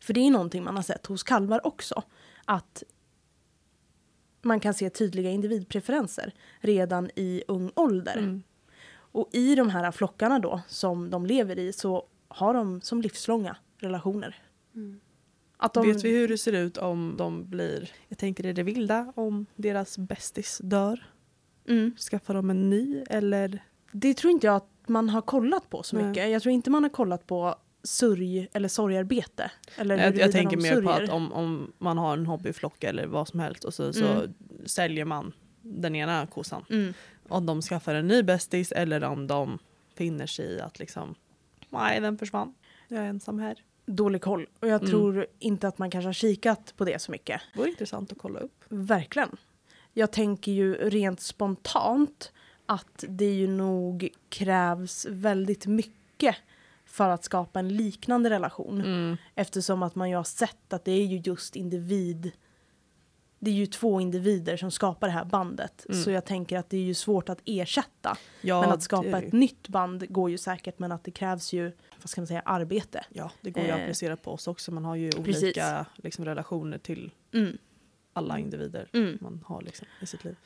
För 0.00 0.14
det 0.14 0.20
är 0.20 0.30
någonting 0.30 0.64
man 0.64 0.76
har 0.76 0.82
sett 0.82 1.06
hos 1.06 1.22
kalvar 1.22 1.66
också. 1.66 2.02
Att 2.44 2.82
man 4.42 4.60
kan 4.60 4.74
se 4.74 4.90
tydliga 4.90 5.30
individpreferenser 5.30 6.34
redan 6.60 7.10
i 7.16 7.42
ung 7.48 7.70
ålder. 7.74 8.18
Mm. 8.18 8.42
Och 8.94 9.28
i 9.32 9.54
de 9.54 9.70
här 9.70 9.92
flockarna 9.92 10.38
då 10.38 10.60
som 10.68 11.10
de 11.10 11.26
lever 11.26 11.58
i 11.58 11.72
så 11.72 12.06
har 12.28 12.54
de 12.54 12.80
som 12.80 13.02
livslånga 13.02 13.56
relationer. 13.78 14.42
Mm. 14.74 15.00
De, 15.74 15.86
Vet 15.86 16.04
vi 16.04 16.10
hur 16.10 16.28
det 16.28 16.38
ser 16.38 16.52
ut 16.52 16.76
om 16.78 17.14
de 17.18 17.50
blir, 17.50 17.90
jag 18.08 18.18
tänker 18.18 18.46
i 18.46 18.52
det 18.52 18.62
vilda, 18.62 19.12
om 19.16 19.46
deras 19.56 19.98
bästis 19.98 20.60
dör? 20.64 21.06
Mm. 21.68 21.96
Skaffar 21.96 22.34
de 22.34 22.50
en 22.50 22.70
ny 22.70 23.04
eller? 23.10 23.64
Det 23.92 24.14
tror 24.14 24.30
inte 24.30 24.46
jag 24.46 24.56
att 24.56 24.71
man 24.88 25.08
har 25.08 25.20
kollat 25.20 25.70
på 25.70 25.82
så 25.82 25.96
mycket. 25.96 26.30
Jag 26.30 26.42
tror 26.42 26.52
inte 26.52 26.70
man 26.70 26.82
har 26.82 26.90
kollat 26.90 27.26
på 27.26 27.54
sörj 27.84 28.48
eller 28.52 28.68
sorgarbete. 28.68 29.50
Eller 29.76 29.98
Jag, 29.98 30.16
jag 30.18 30.32
tänker 30.32 30.56
mer 30.56 30.82
på 30.82 30.88
sörjer. 30.88 31.02
att 31.04 31.10
om, 31.10 31.32
om 31.32 31.72
man 31.78 31.98
har 31.98 32.16
en 32.16 32.26
hobbyflock 32.26 32.84
eller 32.84 33.06
vad 33.06 33.28
som 33.28 33.40
helst 33.40 33.64
och 33.64 33.74
så, 33.74 33.92
så 33.92 34.04
Mm. 34.06 34.32
säljer 34.66 35.04
man 35.04 35.32
den 35.62 35.94
ena 35.94 36.26
kossan. 36.26 36.64
Mm. 36.70 36.94
Om 37.28 37.46
de 37.46 37.62
skaffar 37.62 37.94
en 37.94 38.06
ny 38.08 38.22
bästis 38.22 38.72
eller 38.72 39.04
om 39.04 39.26
de 39.26 39.58
finner 39.94 40.26
sig 40.26 40.46
i 40.46 40.60
att 40.60 40.78
liksom, 40.78 41.14
nej 41.70 42.00
den 42.00 42.18
försvann, 42.18 42.54
jag 42.88 43.04
är 43.04 43.08
ensam 43.08 43.38
här. 43.38 43.58
Dålig 43.86 44.22
koll. 44.22 44.46
Och 44.60 44.68
jag 44.68 44.80
Mm. 44.80 44.90
tror 44.90 45.26
inte 45.38 45.68
att 45.68 45.78
man 45.78 45.90
kanske 45.90 46.08
har 46.08 46.12
kikat 46.12 46.74
på 46.76 46.84
det 46.84 47.02
så 47.02 47.12
mycket. 47.12 47.40
Det 47.52 47.58
vore 47.58 47.70
intressant 47.70 48.12
att 48.12 48.18
kolla 48.18 48.40
upp. 48.40 48.64
Verkligen. 48.68 49.36
Jag 49.92 50.12
tänker 50.12 50.52
ju 50.52 50.74
rent 50.74 51.20
spontant 51.20 52.32
att 52.72 53.04
det 53.08 53.32
ju 53.34 53.46
nog 53.48 54.08
krävs 54.28 55.06
väldigt 55.10 55.66
mycket 55.66 56.36
för 56.84 57.08
att 57.08 57.24
skapa 57.24 57.58
en 57.58 57.68
liknande 57.76 58.30
relation. 58.30 58.80
Mm. 58.80 59.16
Eftersom 59.34 59.82
att 59.82 59.94
man 59.94 60.10
ju 60.10 60.16
har 60.16 60.24
sett 60.24 60.72
att 60.72 60.84
det 60.84 60.92
är 60.92 61.04
ju 61.06 61.16
just 61.24 61.56
individ 61.56 62.32
det 63.38 63.50
är 63.50 63.54
ju 63.54 63.66
två 63.66 64.00
individer 64.00 64.56
som 64.56 64.70
skapar 64.70 65.06
det 65.06 65.12
här 65.12 65.24
bandet. 65.24 65.86
Mm. 65.88 66.02
Så 66.02 66.10
jag 66.10 66.24
tänker 66.24 66.58
att 66.58 66.70
det 66.70 66.76
är 66.76 66.82
ju 66.82 66.94
svårt 66.94 67.28
att 67.28 67.38
ersätta. 67.44 68.16
Ja, 68.40 68.60
men 68.60 68.70
att 68.70 68.82
skapa 68.82 69.18
ett 69.18 69.32
nytt 69.32 69.68
band 69.68 70.12
går 70.12 70.30
ju 70.30 70.38
säkert 70.38 70.78
men 70.78 70.92
att 70.92 71.04
det 71.04 71.10
krävs 71.10 71.52
ju, 71.52 71.72
vad 72.00 72.10
ska 72.10 72.20
man 72.20 72.26
säga, 72.26 72.42
arbete. 72.44 73.04
Ja, 73.10 73.30
det 73.40 73.50
går 73.50 73.64
ju 73.64 73.70
att 73.70 73.76
Eh. 73.78 73.82
applicera 73.82 74.16
på 74.16 74.32
oss 74.32 74.46
också. 74.48 74.72
Man 74.72 74.84
har 74.84 74.96
ju 74.96 75.10
Precis. 75.10 75.42
olika 75.42 75.86
liksom, 75.96 76.24
relationer 76.24 76.78
till 76.78 77.10
Mm. 77.32 77.58
alla 78.12 78.38
individer 78.38 78.88
Mm. 78.92 79.18
man 79.20 79.44
har 79.46 79.62
liksom, 79.62 79.86
i 80.00 80.06
sitt 80.06 80.24
liv. 80.24 80.36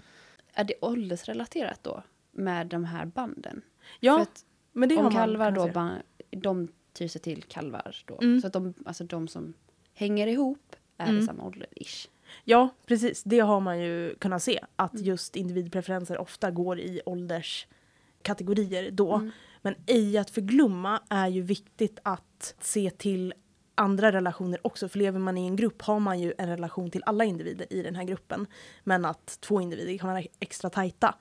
Är 0.52 0.64
det 0.64 0.74
åldersrelaterat 0.80 1.78
då? 1.82 2.02
Med 2.36 2.66
de 2.66 2.84
här 2.84 3.06
banden. 3.06 3.62
Ja, 4.00 4.26
men 4.72 4.88
det 4.88 4.94
har 4.94 5.04
om 5.04 5.12
man 5.14 5.26
kalvar 5.26 5.50
då, 5.50 5.68
ban, 5.68 5.98
de 6.30 6.68
tyr 6.92 7.08
sig 7.08 7.20
till 7.20 7.42
kalvar 7.42 7.96
då. 8.06 8.18
Mm. 8.22 8.40
Så 8.40 8.46
att 8.46 8.52
de, 8.52 8.74
alltså 8.86 9.04
de 9.04 9.28
som 9.28 9.52
hänger 9.94 10.26
ihop 10.26 10.76
är 10.98 11.08
Mm. 11.08 11.18
i 11.22 11.26
samma 11.26 11.44
ålder 11.44 11.66
ish. 11.76 12.08
Ja, 12.44 12.68
precis. 12.86 13.22
Det 13.22 13.38
har 13.40 13.60
man 13.60 13.80
ju 13.80 14.14
kunnat 14.14 14.42
se. 14.42 14.60
Att 14.76 14.94
Mm. 14.94 15.04
just 15.06 15.36
individpreferenser 15.36 16.18
ofta 16.18 16.50
går 16.50 16.80
i 16.80 17.00
ålderskategorier 17.06 18.90
då. 18.90 19.14
Mm. 19.14 19.30
Men 19.62 19.74
ej 19.86 20.18
att 20.18 20.30
förglömma 20.30 21.00
är 21.08 21.28
ju 21.28 21.42
viktigt 21.42 21.98
att 22.02 22.54
se 22.60 22.90
till 22.90 23.34
andra 23.74 24.12
relationer 24.12 24.66
också. 24.66 24.88
För 24.88 24.98
lever 24.98 25.18
man 25.18 25.38
i 25.38 25.46
en 25.46 25.56
grupp 25.56 25.82
har 25.82 26.00
man 26.00 26.20
ju 26.20 26.32
en 26.38 26.48
relation 26.48 26.90
till 26.90 27.02
alla 27.06 27.24
individer 27.24 27.72
i 27.72 27.82
den 27.82 27.94
här 27.96 28.04
gruppen. 28.04 28.46
Men 28.84 29.04
att 29.04 29.38
två 29.40 29.60
individer 29.60 29.98
kan 29.98 30.08
vara 30.10 30.22
extra 30.40 30.70
tajta. 30.70 31.14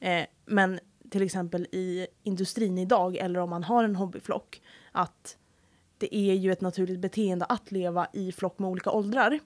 Eh, 0.00 0.26
men 0.44 0.80
till 1.10 1.22
exempel 1.22 1.66
i 1.72 2.06
industrin 2.22 2.78
idag 2.78 3.16
eller 3.16 3.40
om 3.40 3.50
man 3.50 3.64
har 3.64 3.84
en 3.84 3.96
hobbyflock. 3.96 4.62
Att 4.92 5.36
det 5.98 6.16
är 6.16 6.34
ju 6.34 6.52
ett 6.52 6.60
naturligt 6.60 7.00
beteende 7.00 7.44
att 7.44 7.72
leva 7.72 8.06
i 8.12 8.32
flock 8.32 8.58
med 8.58 8.70
olika 8.70 8.90
åldrar. 8.90 9.38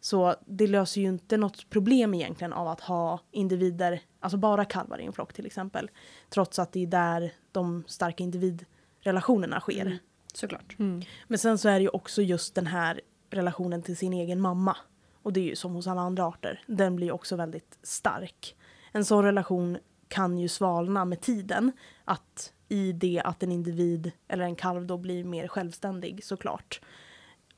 Så 0.00 0.34
det 0.46 0.66
löser 0.66 1.00
ju 1.00 1.06
inte 1.06 1.36
något 1.36 1.70
problem 1.70 2.14
egentligen 2.14 2.52
av 2.52 2.68
att 2.68 2.80
ha 2.80 3.20
individer, 3.30 4.00
alltså 4.20 4.36
bara 4.36 4.64
kalvar 4.64 4.98
i 4.98 5.04
en 5.04 5.12
flock 5.12 5.32
till 5.32 5.46
exempel. 5.46 5.90
Trots 6.30 6.58
att 6.58 6.72
det 6.72 6.82
är 6.82 6.86
där 6.86 7.32
de 7.52 7.84
starka 7.86 8.24
individrelationerna 8.24 9.60
sker. 9.60 9.86
Mm. 9.86 9.98
Såklart. 10.34 10.76
Mm. 10.78 11.02
Men 11.28 11.38
sen 11.38 11.58
så 11.58 11.68
är 11.68 11.74
det 11.74 11.82
ju 11.82 11.88
också 11.88 12.22
just 12.22 12.54
den 12.54 12.66
här 12.66 13.00
relationen 13.30 13.82
till 13.82 13.96
sin 13.96 14.12
egen 14.12 14.40
mamma. 14.40 14.76
Och 15.22 15.32
det 15.32 15.40
är 15.40 15.44
ju 15.44 15.56
som 15.56 15.74
hos 15.74 15.86
alla 15.86 16.00
andra 16.00 16.24
arter. 16.24 16.64
Den 16.66 16.96
blir 16.96 17.12
också 17.12 17.36
väldigt 17.36 17.78
stark. 17.82 18.56
En 18.96 19.04
sån 19.04 19.24
relation 19.24 19.78
kan 20.08 20.38
ju 20.38 20.48
svalna 20.48 21.04
med 21.04 21.20
tiden. 21.20 21.72
Att 22.04 22.52
i 22.68 22.92
det 22.92 23.22
att 23.24 23.42
en 23.42 23.52
individ 23.52 24.12
eller 24.28 24.44
en 24.44 24.56
kalv 24.56 24.86
då 24.86 24.96
blir 24.96 25.24
mer 25.24 25.48
självständig 25.48 26.24
såklart. 26.24 26.80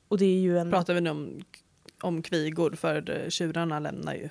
Och 0.09 0.19
det 0.19 0.25
är 0.25 0.41
ju 0.41 0.59
en... 0.59 0.71
Pratar 0.71 0.95
vi 0.95 1.01
nu 1.01 1.11
om, 1.11 1.41
om 2.03 2.23
kvigor 2.23 2.71
för 2.71 3.11
eh, 3.11 3.29
tjurarna 3.29 3.79
lämnar 3.79 4.15
ju 4.15 4.29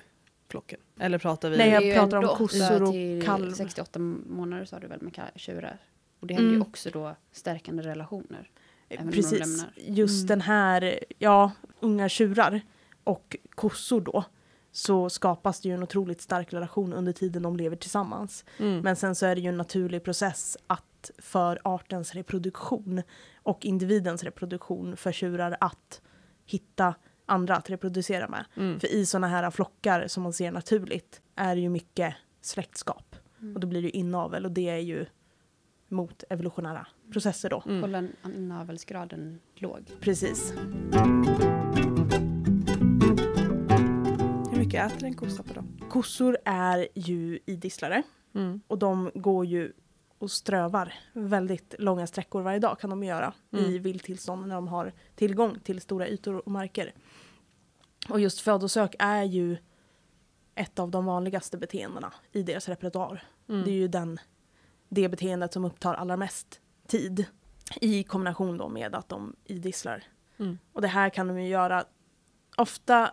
flocken? 0.48 0.80
Eller 1.00 1.18
pratar 1.18 1.50
vi... 1.50 1.56
Nej, 1.58 1.70
jag 1.70 1.94
pratar 1.98 2.16
om 2.16 2.36
kossor 2.36 2.82
och 2.82 3.24
kalv. 3.24 3.52
68 3.52 3.98
månader 3.98 4.64
sa 4.64 4.78
du 4.78 4.86
väl 4.86 5.02
med 5.02 5.20
tjurar? 5.34 5.78
Och 6.20 6.26
det 6.26 6.34
händer 6.34 6.48
Mm. 6.48 6.60
ju 6.62 6.68
också 6.68 6.90
då 6.90 7.16
stärkande 7.32 7.82
relationer. 7.82 8.50
de 8.88 8.96
Precis. 9.12 9.64
Just 9.76 10.22
Mm. 10.24 10.26
den 10.28 10.40
här, 10.40 10.98
ja, 11.18 11.52
unga 11.80 12.08
tjurar 12.08 12.60
och 13.04 13.36
kossor 13.54 14.00
då. 14.00 14.24
Så 14.72 15.10
skapas 15.10 15.60
det 15.60 15.68
ju 15.68 15.74
en 15.74 15.82
otroligt 15.82 16.20
stark 16.20 16.52
relation 16.52 16.92
under 16.92 17.12
tiden 17.12 17.42
de 17.42 17.56
lever 17.56 17.76
tillsammans. 17.76 18.44
Mm. 18.58 18.80
Men 18.80 18.96
sen 18.96 19.14
så 19.14 19.26
är 19.26 19.34
det 19.34 19.40
ju 19.40 19.48
en 19.48 19.56
naturlig 19.56 20.04
process 20.04 20.56
att 20.66 21.10
för 21.18 21.60
artens 21.64 22.14
reproduktion 22.14 23.02
och 23.42 23.64
individens 23.64 24.24
reproduktion 24.24 24.96
för 24.96 25.12
tjurar 25.12 25.56
att 25.60 26.00
hitta 26.46 26.94
andra 27.26 27.56
att 27.56 27.70
reproducera 27.70 28.28
med. 28.28 28.44
Mm. 28.56 28.80
För 28.80 28.92
i 28.92 29.06
sådana 29.06 29.28
här 29.28 29.50
flockar 29.50 30.06
som 30.06 30.22
man 30.22 30.32
ser 30.32 30.52
naturligt 30.52 31.20
är 31.34 31.54
det 31.54 31.60
ju 31.60 31.68
mycket 31.68 32.14
släktskap. 32.40 33.16
Mm. 33.40 33.54
Och 33.54 33.60
då 33.60 33.66
blir 33.66 33.82
det 33.82 33.88
ju 33.88 33.92
inavel 33.92 34.44
och 34.44 34.52
det 34.52 34.68
är 34.68 34.78
ju 34.78 35.06
mot 35.88 36.24
evolutionära 36.30 36.86
processer 37.12 37.50
då. 37.50 37.62
Mm. 37.66 37.80
Hålla 37.80 38.08
inavelsgraden 38.36 39.40
låg. 39.54 39.90
Precis. 40.00 40.54
Mycket 44.68 44.92
äter 44.92 45.04
en 45.04 45.14
kossa 45.14 45.42
på 45.42 45.54
dem? 45.54 45.80
Kossor 45.90 46.38
är 46.44 46.88
ju 46.94 47.38
idisslare 47.46 48.02
Mm. 48.34 48.60
och 48.66 48.78
de 48.78 49.10
går 49.14 49.46
ju 49.46 49.72
och 50.18 50.30
strövar 50.30 50.94
väldigt 51.12 51.74
långa 51.78 52.06
sträckor 52.06 52.42
varje 52.42 52.58
dag 52.58 52.78
kan 52.80 52.90
de 52.90 53.04
göra 53.04 53.34
i 53.50 53.58
Mm. 53.68 53.82
vildtillstånd 53.82 54.46
när 54.46 54.54
de 54.54 54.68
har 54.68 54.92
tillgång 55.16 55.60
till 55.60 55.80
stora 55.80 56.08
ytor 56.08 56.34
och 56.46 56.50
marker. 56.52 56.92
Och 58.08 58.20
just 58.20 58.40
födosök 58.40 58.94
är 58.98 59.22
ju 59.22 59.56
ett 60.54 60.78
av 60.78 60.90
de 60.90 61.04
vanligaste 61.04 61.58
beteendena 61.58 62.12
i 62.32 62.42
deras 62.42 62.68
repertoar. 62.68 63.22
Mm. 63.48 63.64
Det 63.64 63.70
är 63.70 63.74
ju 63.74 63.88
den, 63.88 64.18
det 64.88 65.08
beteendet 65.08 65.52
som 65.52 65.64
upptar 65.64 65.94
allra 65.94 66.16
mest 66.16 66.60
tid 66.86 67.24
i 67.80 68.02
kombination 68.04 68.56
då 68.58 68.68
med 68.68 68.94
att 68.94 69.08
de 69.08 69.36
idisslar. 69.44 70.02
Mm. 70.38 70.58
Och 70.72 70.82
det 70.82 70.88
här 70.88 71.10
kan 71.10 71.28
de 71.28 71.40
ju 71.40 71.48
göra 71.48 71.84
ofta, 72.56 73.10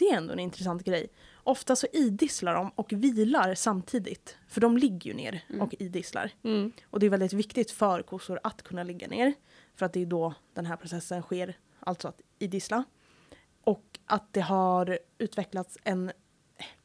det 0.00 0.08
är 0.10 0.16
ändå 0.16 0.32
en 0.32 0.38
intressant 0.38 0.84
grej. 0.84 1.06
Ofta 1.34 1.76
så 1.76 1.86
idisslar 1.92 2.54
de 2.54 2.70
och 2.74 2.92
vilar 2.92 3.54
samtidigt. 3.54 4.36
För 4.48 4.60
de 4.60 4.76
ligger 4.76 5.10
ju 5.10 5.14
ner 5.16 5.44
Mm. 5.48 5.60
och 5.60 5.74
idisslar. 5.78 6.30
Mm. 6.42 6.72
Och 6.84 7.00
det 7.00 7.06
är 7.06 7.10
väldigt 7.10 7.32
viktigt 7.32 7.70
för 7.70 8.02
kossor 8.02 8.40
att 8.42 8.62
kunna 8.62 8.82
ligga 8.82 9.08
ner. 9.08 9.34
För 9.74 9.86
att 9.86 9.92
det 9.92 10.02
är 10.02 10.06
då 10.06 10.34
den 10.54 10.66
här 10.66 10.76
processen 10.76 11.22
sker, 11.22 11.58
alltså 11.80 12.08
att 12.08 12.20
idissla. 12.38 12.84
Och 13.62 13.98
att 14.06 14.32
det 14.32 14.40
har 14.40 14.98
utvecklats 15.18 15.78
en, 15.84 16.12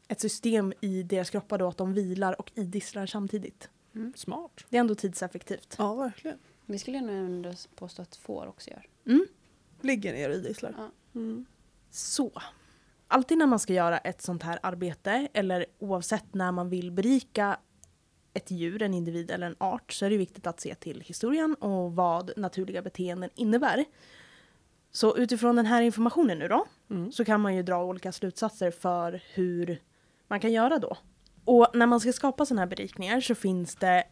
ett 0.07 0.19
system 0.19 0.73
i 0.81 1.03
deras 1.03 1.29
kroppar 1.29 1.57
då 1.57 1.67
att 1.67 1.77
de 1.77 1.93
vilar 1.93 2.39
och 2.41 2.51
idisslar 2.55 3.05
samtidigt. 3.05 3.69
Smart. 4.15 4.65
Det 4.69 4.77
är 4.77 4.79
ändå 4.79 4.95
tidseffektivt. 4.95 5.75
Ja, 5.77 5.93
verkligen. 5.95 6.37
Det 6.65 6.79
skulle 6.79 7.01
nog 7.01 7.15
ändå 7.15 7.53
påstå 7.75 8.01
att 8.01 8.15
får 8.15 8.47
också 8.47 8.69
gör. 8.69 8.87
Mm. 9.05 9.25
Ligger 9.81 10.13
ner 10.13 10.29
och 10.29 10.35
idisslar. 10.35 10.73
Ja. 10.77 10.91
Mm. 11.19 11.45
Så. 11.91 12.31
Alltid 13.07 13.37
när 13.37 13.45
man 13.45 13.59
ska 13.59 13.73
göra 13.73 13.97
ett 13.97 14.21
sånt 14.21 14.43
här 14.43 14.59
arbete 14.63 15.27
eller 15.33 15.65
oavsett 15.79 16.33
när 16.33 16.51
man 16.51 16.69
vill 16.69 16.91
berika 16.91 17.57
ett 18.33 18.51
djur, 18.51 18.81
en 18.81 18.93
individ 18.93 19.31
eller 19.31 19.47
en 19.47 19.55
art 19.57 19.93
så 19.93 20.05
är 20.05 20.09
det 20.09 20.17
viktigt 20.17 20.47
att 20.47 20.59
se 20.59 20.75
till 20.75 21.01
historien 21.01 21.55
och 21.55 21.95
vad 21.95 22.31
naturliga 22.37 22.81
beteenden 22.81 23.29
innebär. 23.35 23.85
Så 24.91 25.17
utifrån 25.17 25.55
den 25.55 25.65
här 25.65 25.81
informationen 25.81 26.39
nu 26.39 26.47
då 26.47 26.65
Mm. 26.89 27.11
så 27.11 27.25
kan 27.25 27.41
man 27.41 27.55
ju 27.55 27.63
dra 27.63 27.83
olika 27.83 28.11
slutsatser 28.11 28.71
för 28.71 29.21
hur 29.33 29.81
man 30.27 30.39
kan 30.39 30.53
göra 30.53 30.79
då. 30.79 30.97
Och 31.45 31.67
när 31.73 31.85
man 31.85 31.99
ska 31.99 32.13
skapa 32.13 32.45
sådana 32.45 32.61
här 32.61 32.67
berikningar 32.67 33.21
så 33.21 33.35
finns 33.35 33.75
det 33.75 34.03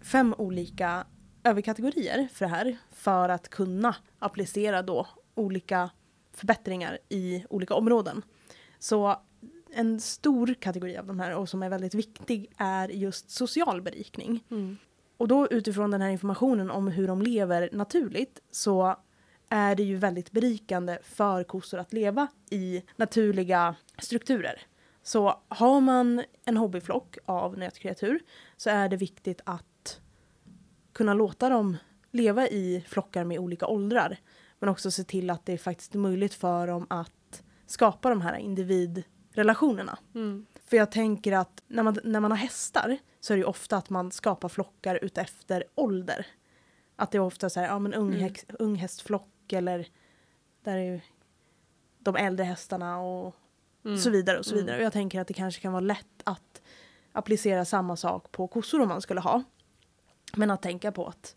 fem 0.00 0.34
olika 0.38 1.06
överkategorier 1.44 2.28
för 2.32 2.44
det 2.44 2.50
här 2.50 2.76
för 2.90 3.28
att 3.28 3.48
kunna 3.48 3.96
applicera 4.18 4.82
då 4.82 5.06
olika 5.34 5.90
förbättringar 6.34 6.98
i 7.08 7.44
olika 7.50 7.74
områden. 7.74 8.22
Så 8.78 9.16
en 9.74 10.00
stor 10.00 10.54
kategori 10.54 10.96
av 10.96 11.06
de 11.06 11.20
här 11.20 11.34
och 11.34 11.48
som 11.48 11.62
är 11.62 11.68
väldigt 11.68 11.94
viktig 11.94 12.52
är 12.56 12.88
just 12.88 13.30
social 13.30 13.82
berikning. 13.82 14.44
Mm. 14.50 14.76
Och 15.16 15.28
då 15.28 15.48
utifrån 15.48 15.90
den 15.90 16.00
här 16.00 16.10
informationen 16.10 16.70
om 16.70 16.88
hur 16.88 17.06
de 17.08 17.22
lever 17.22 17.68
naturligt 17.72 18.40
så 18.50 18.96
är 19.48 19.74
det 19.74 19.82
ju 19.82 19.96
väldigt 19.96 20.30
berikande 20.30 20.98
för 21.02 21.44
kossor 21.44 21.78
att 21.78 21.92
leva 21.92 22.28
i 22.50 22.82
naturliga 22.96 23.74
strukturer. 23.98 24.62
Så 25.02 25.42
har 25.48 25.80
man 25.80 26.24
en 26.44 26.56
hobbyflock 26.56 27.18
av 27.24 27.58
nötkreatur 27.58 28.20
så 28.56 28.70
är 28.70 28.88
det 28.88 28.96
viktigt 28.96 29.40
att 29.44 30.00
kunna 30.92 31.14
låta 31.14 31.48
dem 31.48 31.76
leva 32.10 32.48
i 32.48 32.84
flockar 32.88 33.24
med 33.24 33.38
olika 33.38 33.66
åldrar. 33.66 34.16
Men 34.62 34.68
också 34.68 34.90
se 34.90 35.04
till 35.04 35.30
att 35.30 35.46
det 35.46 35.52
är 35.52 35.58
faktiskt 35.58 35.94
möjligt 35.94 36.34
för 36.34 36.66
dem 36.66 36.86
att 36.90 37.42
skapa 37.66 38.08
de 38.08 38.20
här 38.20 38.36
individrelationerna. 38.36 39.98
Mm. 40.14 40.46
För 40.66 40.76
jag 40.76 40.90
tänker 40.92 41.32
att 41.32 41.62
när 41.68 41.82
man, 41.82 41.96
när 42.04 42.20
man 42.20 42.30
har 42.30 42.38
hästar 42.38 42.98
så 43.20 43.32
är 43.32 43.36
det 43.36 43.40
ju 43.40 43.44
ofta 43.46 43.76
att 43.76 43.90
man 43.90 44.12
skapar 44.12 44.48
flockar 44.48 44.98
utefter 45.02 45.64
ålder. 45.74 46.26
Att 46.96 47.10
det 47.10 47.18
är 47.18 47.22
ofta 47.22 47.50
så 47.50 47.60
här, 47.60 47.66
ja 47.66 47.78
men 47.78 47.94
ung, 47.94 48.14
Mm. 48.14 48.34
ung 48.58 48.74
hästflock 48.74 49.52
eller 49.52 49.86
där 50.64 50.76
är 50.76 50.92
ju 50.92 51.00
de 51.98 52.16
äldre 52.16 52.44
hästarna 52.44 52.98
och 53.00 53.34
Mm. 53.84 53.98
så 53.98 54.10
vidare 54.10 54.38
och 54.38 54.44
så 54.46 54.52
Mm. 54.54 54.64
vidare. 54.64 54.78
Och 54.78 54.84
jag 54.84 54.92
tänker 54.92 55.20
att 55.20 55.28
det 55.28 55.34
kanske 55.34 55.60
kan 55.62 55.72
vara 55.72 55.80
lätt 55.80 56.22
att 56.24 56.62
applicera 57.12 57.64
samma 57.64 57.96
sak 57.96 58.32
på 58.32 58.46
kossor 58.48 58.80
om 58.80 58.88
man 58.88 59.00
skulle 59.02 59.20
ha. 59.20 59.42
Men 60.36 60.50
att 60.50 60.62
tänka 60.62 60.92
på 60.92 61.06
att 61.06 61.36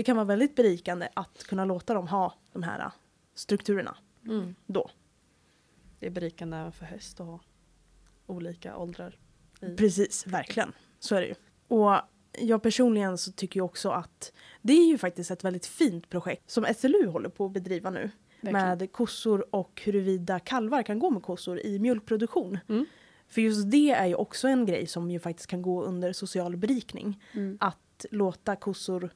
det 0.00 0.04
kan 0.04 0.16
vara 0.16 0.24
väldigt 0.24 0.54
berikande 0.54 1.08
att 1.14 1.44
kunna 1.44 1.64
låta 1.64 1.94
dem 1.94 2.08
ha 2.08 2.34
de 2.52 2.62
här 2.62 2.80
äh, 2.80 2.92
strukturerna 3.34 3.96
Mm. 4.26 4.54
då. 4.66 4.90
Det 5.98 6.06
är 6.06 6.10
berikande 6.10 6.56
även 6.56 6.72
för 6.72 6.84
häst 6.84 7.20
att 7.20 7.26
ha 7.26 7.40
olika 8.26 8.76
åldrar. 8.76 9.18
I. 9.60 9.76
Precis, 9.76 10.26
verkligen. 10.26 10.72
Så 10.98 11.14
är 11.14 11.20
det 11.20 11.26
ju. 11.26 11.34
Och 11.68 11.94
jag 12.38 12.62
personligen 12.62 13.18
så 13.18 13.32
tycker 13.32 13.60
ju 13.60 13.64
också 13.64 13.90
att 13.90 14.32
det 14.62 14.72
är 14.72 14.86
ju 14.86 14.98
faktiskt 14.98 15.30
ett 15.30 15.44
väldigt 15.44 15.66
fint 15.66 16.08
projekt 16.08 16.50
som 16.50 16.66
SLU 16.76 17.06
håller 17.06 17.28
på 17.28 17.46
att 17.46 17.52
bedriva 17.52 17.90
nu. 17.90 18.10
Verkligen. 18.40 18.78
Med 18.78 18.92
kossor 18.92 19.54
och 19.54 19.82
huruvida 19.84 20.40
kalvar 20.40 20.82
kan 20.82 20.98
gå 20.98 21.10
med 21.10 21.22
kossor 21.22 21.60
i 21.60 21.78
mjölkproduktion. 21.78 22.58
Mm. 22.68 22.86
För 23.28 23.40
just 23.40 23.70
det 23.70 23.90
är 23.90 24.06
ju 24.06 24.14
också 24.14 24.48
en 24.48 24.66
grej 24.66 24.86
som 24.86 25.10
ju 25.10 25.18
faktiskt 25.18 25.48
kan 25.48 25.62
gå 25.62 25.82
under 25.84 26.12
social 26.12 26.56
berikning. 26.56 27.22
Mm. 27.32 27.58
Att 27.60 28.06
låta 28.10 28.56
kossor 28.56 29.10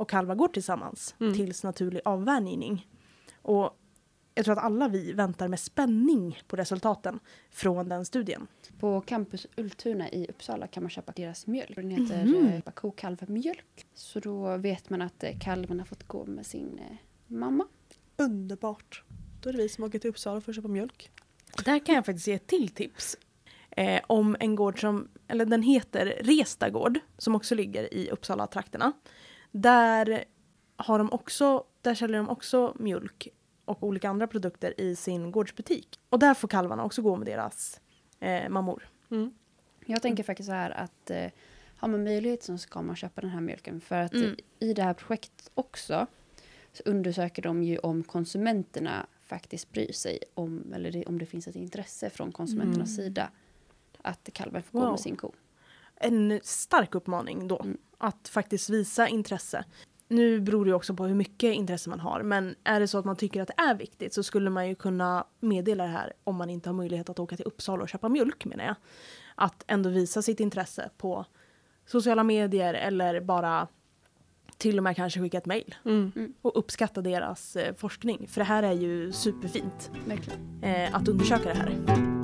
och 0.00 0.08
kalvar 0.08 0.34
gå 0.34 0.48
tillsammans 0.48 1.14
Mm. 1.20 1.34
tills 1.34 1.64
naturlig 1.64 2.00
avvänjning. 2.04 2.88
Och 3.42 3.78
jag 4.34 4.44
tror 4.44 4.58
att 4.58 4.64
alla 4.64 4.88
vi 4.88 5.12
väntar 5.12 5.48
med 5.48 5.60
spänning 5.60 6.38
på 6.46 6.56
resultaten 6.56 7.20
från 7.50 7.88
den 7.88 8.04
studien. 8.04 8.46
På 8.78 9.00
Campus 9.00 9.46
Ultuna 9.56 10.10
i 10.10 10.26
Uppsala 10.28 10.66
kan 10.66 10.82
man 10.82 10.90
köpa 10.90 11.12
deras 11.12 11.46
mjölk. 11.46 11.76
Den 11.76 11.90
heter 11.90 12.22
mm. 12.22 12.62
kokalvmjölk. 12.74 13.86
Så 13.94 14.20
då 14.20 14.56
vet 14.56 14.90
man 14.90 15.02
att 15.02 15.24
eh, 15.24 15.38
kalven 15.40 15.78
har 15.78 15.86
fått 15.86 16.08
gå 16.08 16.26
med 16.26 16.46
sin 16.46 16.78
eh, 16.78 16.96
mamma. 17.26 17.66
Underbart. 18.16 19.04
Då 19.40 19.48
är 19.48 19.52
det 19.52 19.58
vi 19.58 19.68
som 19.68 19.84
åker 19.84 19.98
till 19.98 20.10
Uppsala 20.10 20.40
för 20.40 20.52
att 20.52 20.56
köpa 20.56 20.68
mjölk. 20.68 21.10
Där 21.64 21.86
kan 21.86 21.94
jag 21.94 22.06
faktiskt 22.06 22.26
ge 22.26 22.34
ett 22.34 22.46
till 22.46 22.68
tips. 22.68 23.16
Eh, 23.70 24.00
om 24.06 24.36
en 24.40 24.54
gård 24.54 24.80
som, 24.80 25.08
eller 25.28 25.44
den 25.44 25.62
heter 25.62 26.06
Resta 26.20 26.70
gård, 26.70 26.98
som 27.18 27.34
också 27.34 27.54
ligger 27.54 27.94
i 27.94 28.10
Uppsala-trakterna. 28.10 28.92
Där 29.50 30.24
har 30.76 30.98
de 30.98 31.12
också, 31.12 31.64
där 31.82 31.94
säljer 31.94 32.16
de 32.16 32.28
också 32.28 32.76
mjölk 32.78 33.28
och 33.64 33.82
olika 33.82 34.08
andra 34.08 34.26
produkter 34.26 34.80
i 34.80 34.96
sin 34.96 35.30
gårdsbutik. 35.30 36.00
Och 36.08 36.18
där 36.18 36.34
får 36.34 36.48
kalvarna 36.48 36.84
också 36.84 37.02
gå 37.02 37.16
med 37.16 37.26
deras 37.26 37.80
eh, 38.20 38.48
mammor. 38.48 38.88
Mm. 39.10 39.34
Jag 39.86 40.02
tänker 40.02 40.22
faktiskt 40.22 40.46
så 40.46 40.52
här 40.52 40.70
att 40.70 41.10
eh, 41.10 41.26
har 41.76 41.88
man 41.88 42.04
möjlighet 42.04 42.42
så 42.42 42.58
ska 42.58 42.82
man 42.82 42.96
köpa 42.96 43.20
den 43.20 43.30
här 43.30 43.40
mjölken. 43.40 43.80
För 43.80 43.96
att 43.96 44.12
Mm. 44.14 44.36
i 44.58 44.72
det 44.72 44.82
här 44.82 44.94
projektet 44.94 45.50
också 45.54 46.06
så 46.72 46.82
undersöker 46.86 47.42
de 47.42 47.62
ju 47.62 47.78
om 47.78 48.02
konsumenterna 48.02 49.06
faktiskt 49.24 49.72
bryr 49.72 49.92
sig 49.92 50.18
om, 50.34 50.72
eller 50.74 50.90
det, 50.92 51.04
om 51.06 51.18
det 51.18 51.26
finns 51.26 51.48
ett 51.48 51.56
intresse 51.56 52.10
från 52.10 52.32
konsumenternas 52.32 52.98
Mm. 52.98 53.06
sida 53.08 53.30
att 54.02 54.28
kalven 54.32 54.62
får 54.62 54.72
gå 54.78 54.84
Wow. 54.84 54.90
med 54.90 55.00
sin 55.00 55.16
ko. 55.16 55.32
En 56.00 56.40
stark 56.42 56.94
uppmaning 56.94 57.48
då, 57.48 57.60
Mm. 57.64 57.78
att 57.98 58.28
faktiskt 58.28 58.70
visa 58.70 59.08
intresse. 59.08 59.64
Nu 60.08 60.40
beror 60.40 60.64
det 60.64 60.68
ju 60.68 60.74
också 60.74 60.94
på 60.94 61.04
hur 61.06 61.14
mycket 61.14 61.54
intresse 61.54 61.90
man 61.90 62.00
har, 62.00 62.22
men 62.22 62.54
är 62.64 62.80
det 62.80 62.88
så 62.88 62.98
att 62.98 63.04
man 63.04 63.16
tycker 63.16 63.42
att 63.42 63.48
det 63.48 63.62
är 63.62 63.74
viktigt 63.74 64.14
så 64.14 64.22
skulle 64.22 64.50
man 64.50 64.68
ju 64.68 64.74
kunna 64.74 65.24
meddela 65.40 65.84
det 65.84 65.90
här 65.90 66.12
om 66.24 66.36
man 66.36 66.50
inte 66.50 66.68
har 66.68 66.74
möjlighet 66.74 67.08
att 67.10 67.18
åka 67.18 67.36
till 67.36 67.46
Uppsala 67.46 67.82
och 67.82 67.88
köpa 67.88 68.08
mjölk 68.08 68.44
menar 68.44 68.64
jag. 68.64 68.74
Att 69.34 69.64
ändå 69.66 69.90
visa 69.90 70.22
sitt 70.22 70.40
intresse 70.40 70.90
på 70.96 71.24
sociala 71.86 72.24
medier 72.24 72.74
eller 72.74 73.20
bara 73.20 73.68
till 74.56 74.76
och 74.78 74.82
med 74.84 74.96
kanske 74.96 75.20
skicka 75.20 75.38
ett 75.38 75.46
mejl 75.46 75.74
Mm. 75.84 76.34
och 76.42 76.58
uppskatta 76.58 77.02
deras 77.02 77.56
eh, 77.56 77.74
forskning. 77.74 78.26
För 78.28 78.40
det 78.40 78.44
här 78.44 78.62
är 78.62 78.72
ju 78.72 79.12
superfint 79.12 79.90
Verkligen. 80.06 80.60
eh, 80.62 80.94
att 80.94 81.08
undersöka 81.08 81.48
det 81.48 81.54
här. 81.54 82.19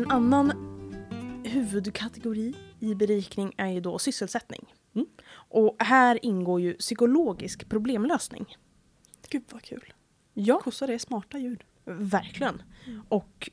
En 0.00 0.10
annan 0.10 0.52
huvudkategori 1.44 2.54
i 2.78 2.94
berikning 2.94 3.54
är 3.56 3.68
ju 3.68 3.80
då 3.80 3.98
sysselsättning. 3.98 4.74
Mm. 4.94 5.06
Och 5.32 5.76
här 5.78 6.24
ingår 6.24 6.60
ju 6.60 6.74
psykologisk 6.74 7.68
problemlösning. 7.68 8.56
Gud 9.28 9.42
vad 9.50 9.62
kul. 9.62 9.92
Ja, 10.34 10.60
Kossor 10.64 10.90
är 10.90 10.98
smarta 10.98 11.38
djur. 11.38 11.64
verkligen. 11.84 12.62
Och 13.08 13.50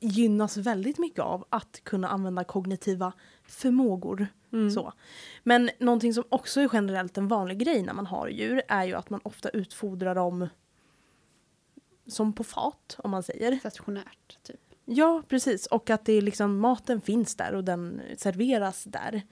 gynnas 0.00 0.56
väldigt 0.56 0.98
mycket 0.98 1.20
av 1.20 1.44
att 1.48 1.80
kunna 1.84 2.08
använda 2.08 2.44
kognitiva 2.44 3.12
förmågor. 3.42 4.26
Mm. 4.52 4.70
Så. 4.70 4.92
Men 5.42 5.70
någonting 5.78 6.14
som 6.14 6.24
också 6.28 6.60
är 6.60 6.70
generellt 6.72 7.18
en 7.18 7.28
vanlig 7.28 7.58
grej 7.58 7.82
när 7.82 7.94
man 7.94 8.06
har 8.06 8.28
djur 8.28 8.62
är 8.68 8.84
ju 8.84 8.94
att 8.94 9.10
man 9.10 9.20
ofta 9.22 9.48
utfodrar 9.48 10.14
dem 10.14 10.48
som 12.06 12.32
på 12.32 12.44
fat, 12.44 12.96
om 12.98 13.10
man 13.10 13.22
säger. 13.22 13.58
Stationärt, 13.58 14.38
typ. 14.42 14.67
Ja, 14.90 15.22
precis. 15.28 15.66
Och 15.66 15.90
att 15.90 16.04
det 16.04 16.12
är 16.12 16.22
liksom, 16.22 16.58
maten 16.58 17.00
finns 17.00 17.34
där 17.34 17.54
och 17.54 17.64
den 17.64 18.02
serveras 18.16 18.84
där. 18.84 19.22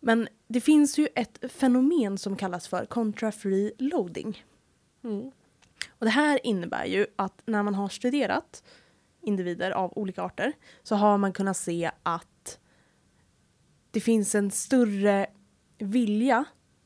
Men 0.00 0.28
det 0.48 0.60
finns 0.60 0.98
ju 0.98 1.08
ett 1.14 1.52
fenomen 1.52 2.18
som 2.18 2.36
kallas 2.36 2.68
för 2.68 2.84
contra-free 2.84 3.72
loading. 3.78 4.44
Mm. 5.04 5.30
Och 5.88 6.04
det 6.04 6.10
här 6.10 6.46
innebär 6.46 6.84
ju 6.84 7.06
att 7.16 7.42
när 7.46 7.62
man 7.62 7.74
har 7.74 7.88
studerat 7.88 8.62
individer 9.22 9.70
av 9.70 9.92
olika 9.98 10.22
arter 10.22 10.52
så 10.82 10.94
har 10.94 11.18
man 11.18 11.32
kunnat 11.32 11.56
se 11.56 11.90
att 12.02 12.58
det 13.90 14.00
finns 14.00 14.34
en 14.34 14.50
större 14.50 15.26
vilja 15.78 16.44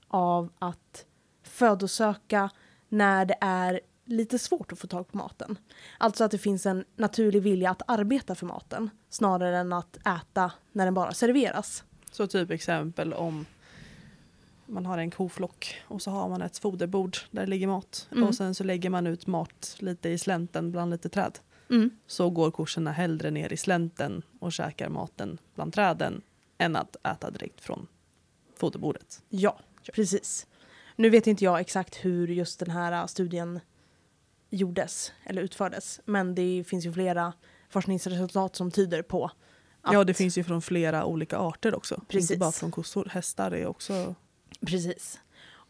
av 0.08 0.52
att 0.58 1.06
födosöka 1.42 2.50
när 2.88 3.24
det 3.24 3.36
är 3.40 3.80
lite 4.04 4.38
svårt 4.38 4.72
att 4.72 4.78
få 4.78 4.86
tag 4.86 5.08
på 5.08 5.16
maten. 5.16 5.58
Alltså 5.98 6.24
att 6.24 6.30
det 6.30 6.38
finns 6.38 6.66
en 6.66 6.84
naturlig 6.96 7.42
vilja 7.42 7.70
att 7.70 7.82
arbeta 7.86 8.34
för 8.34 8.46
maten 8.46 8.90
snarare 9.10 9.58
än 9.58 9.72
att 9.72 9.96
äta 9.96 10.52
när 10.72 10.84
den 10.84 10.94
bara 10.94 11.12
serveras. 11.12 11.84
Så 12.10 12.26
typ 12.26 12.50
exempel 12.50 13.12
om 13.12 13.46
man 14.66 14.86
har 14.86 14.98
en 14.98 15.10
koflock 15.10 15.82
och 15.88 16.02
så 16.02 16.10
har 16.10 16.28
man 16.28 16.42
ett 16.42 16.58
foderbord 16.58 17.16
där 17.30 17.40
det 17.40 17.46
ligger 17.46 17.66
mat 17.66 18.08
Mm. 18.12 18.24
och 18.24 18.34
sen 18.34 18.54
så 18.54 18.64
lägger 18.64 18.90
man 18.90 19.06
ut 19.06 19.26
mat 19.26 19.76
lite 19.78 20.08
i 20.08 20.18
slänten 20.18 20.72
bland 20.72 20.90
lite 20.90 21.08
träd. 21.08 21.38
Mm. 21.70 21.90
Så 22.06 22.30
går 22.30 22.50
korsorna 22.50 22.92
hellre 22.92 23.30
ner 23.30 23.52
i 23.52 23.56
slänten 23.56 24.22
och 24.40 24.52
käkar 24.52 24.88
maten 24.88 25.38
bland 25.54 25.72
träden 25.72 26.22
än 26.58 26.76
att 26.76 26.96
äta 27.06 27.30
direkt 27.30 27.60
från 27.60 27.86
foderbordet. 28.56 29.22
Ja, 29.28 29.58
precis. 29.92 30.46
Nu 30.96 31.10
vet 31.10 31.26
inte 31.26 31.44
jag 31.44 31.60
exakt 31.60 31.94
hur 32.04 32.28
just 32.28 32.58
den 32.58 32.70
här 32.70 33.06
studien 33.06 33.60
gjordes 34.54 35.12
eller 35.24 35.42
utfördes. 35.42 36.00
Men 36.04 36.34
det 36.34 36.64
finns 36.66 36.86
ju 36.86 36.92
flera 36.92 37.32
forskningsresultat 37.68 38.56
som 38.56 38.70
tyder 38.70 39.02
på 39.02 39.30
att... 39.82 39.92
Ja, 39.92 40.04
det 40.04 40.14
finns 40.14 40.38
ju 40.38 40.44
från 40.44 40.62
flera 40.62 41.04
olika 41.04 41.38
arter 41.38 41.74
också. 41.74 42.00
Precis. 42.08 42.30
Inte 42.30 42.40
bara 42.40 42.52
från 42.52 42.70
kossor. 42.70 43.08
Hästar 43.10 43.50
är 43.50 43.66
också... 43.66 44.14
Precis. 44.66 45.20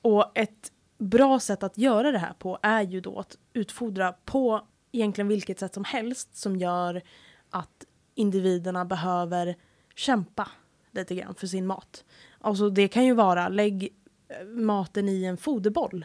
Och 0.02 0.38
ett 0.38 0.72
bra 0.98 1.40
sätt 1.40 1.62
att 1.62 1.78
göra 1.78 2.12
det 2.12 2.18
här 2.18 2.32
på 2.32 2.58
är 2.62 2.82
ju 2.82 3.00
då 3.00 3.18
att 3.18 3.38
utfodra 3.52 4.12
på 4.12 4.66
egentligen 4.92 5.28
vilket 5.28 5.58
sätt 5.58 5.74
som 5.74 5.84
helst 5.84 6.36
som 6.36 6.56
gör 6.56 7.02
att 7.50 7.84
individerna 8.14 8.84
behöver 8.84 9.56
kämpa 9.94 10.48
lite 10.90 11.14
grann 11.14 11.34
för 11.34 11.46
sin 11.46 11.66
mat. 11.66 12.04
Alltså 12.40 12.70
det 12.70 12.88
kan 12.88 13.04
ju 13.04 13.14
vara 13.14 13.48
lägg 13.48 13.94
eh, 14.28 14.46
maten 14.46 15.08
i 15.08 15.24
en 15.24 15.36
foderboll 15.36 16.04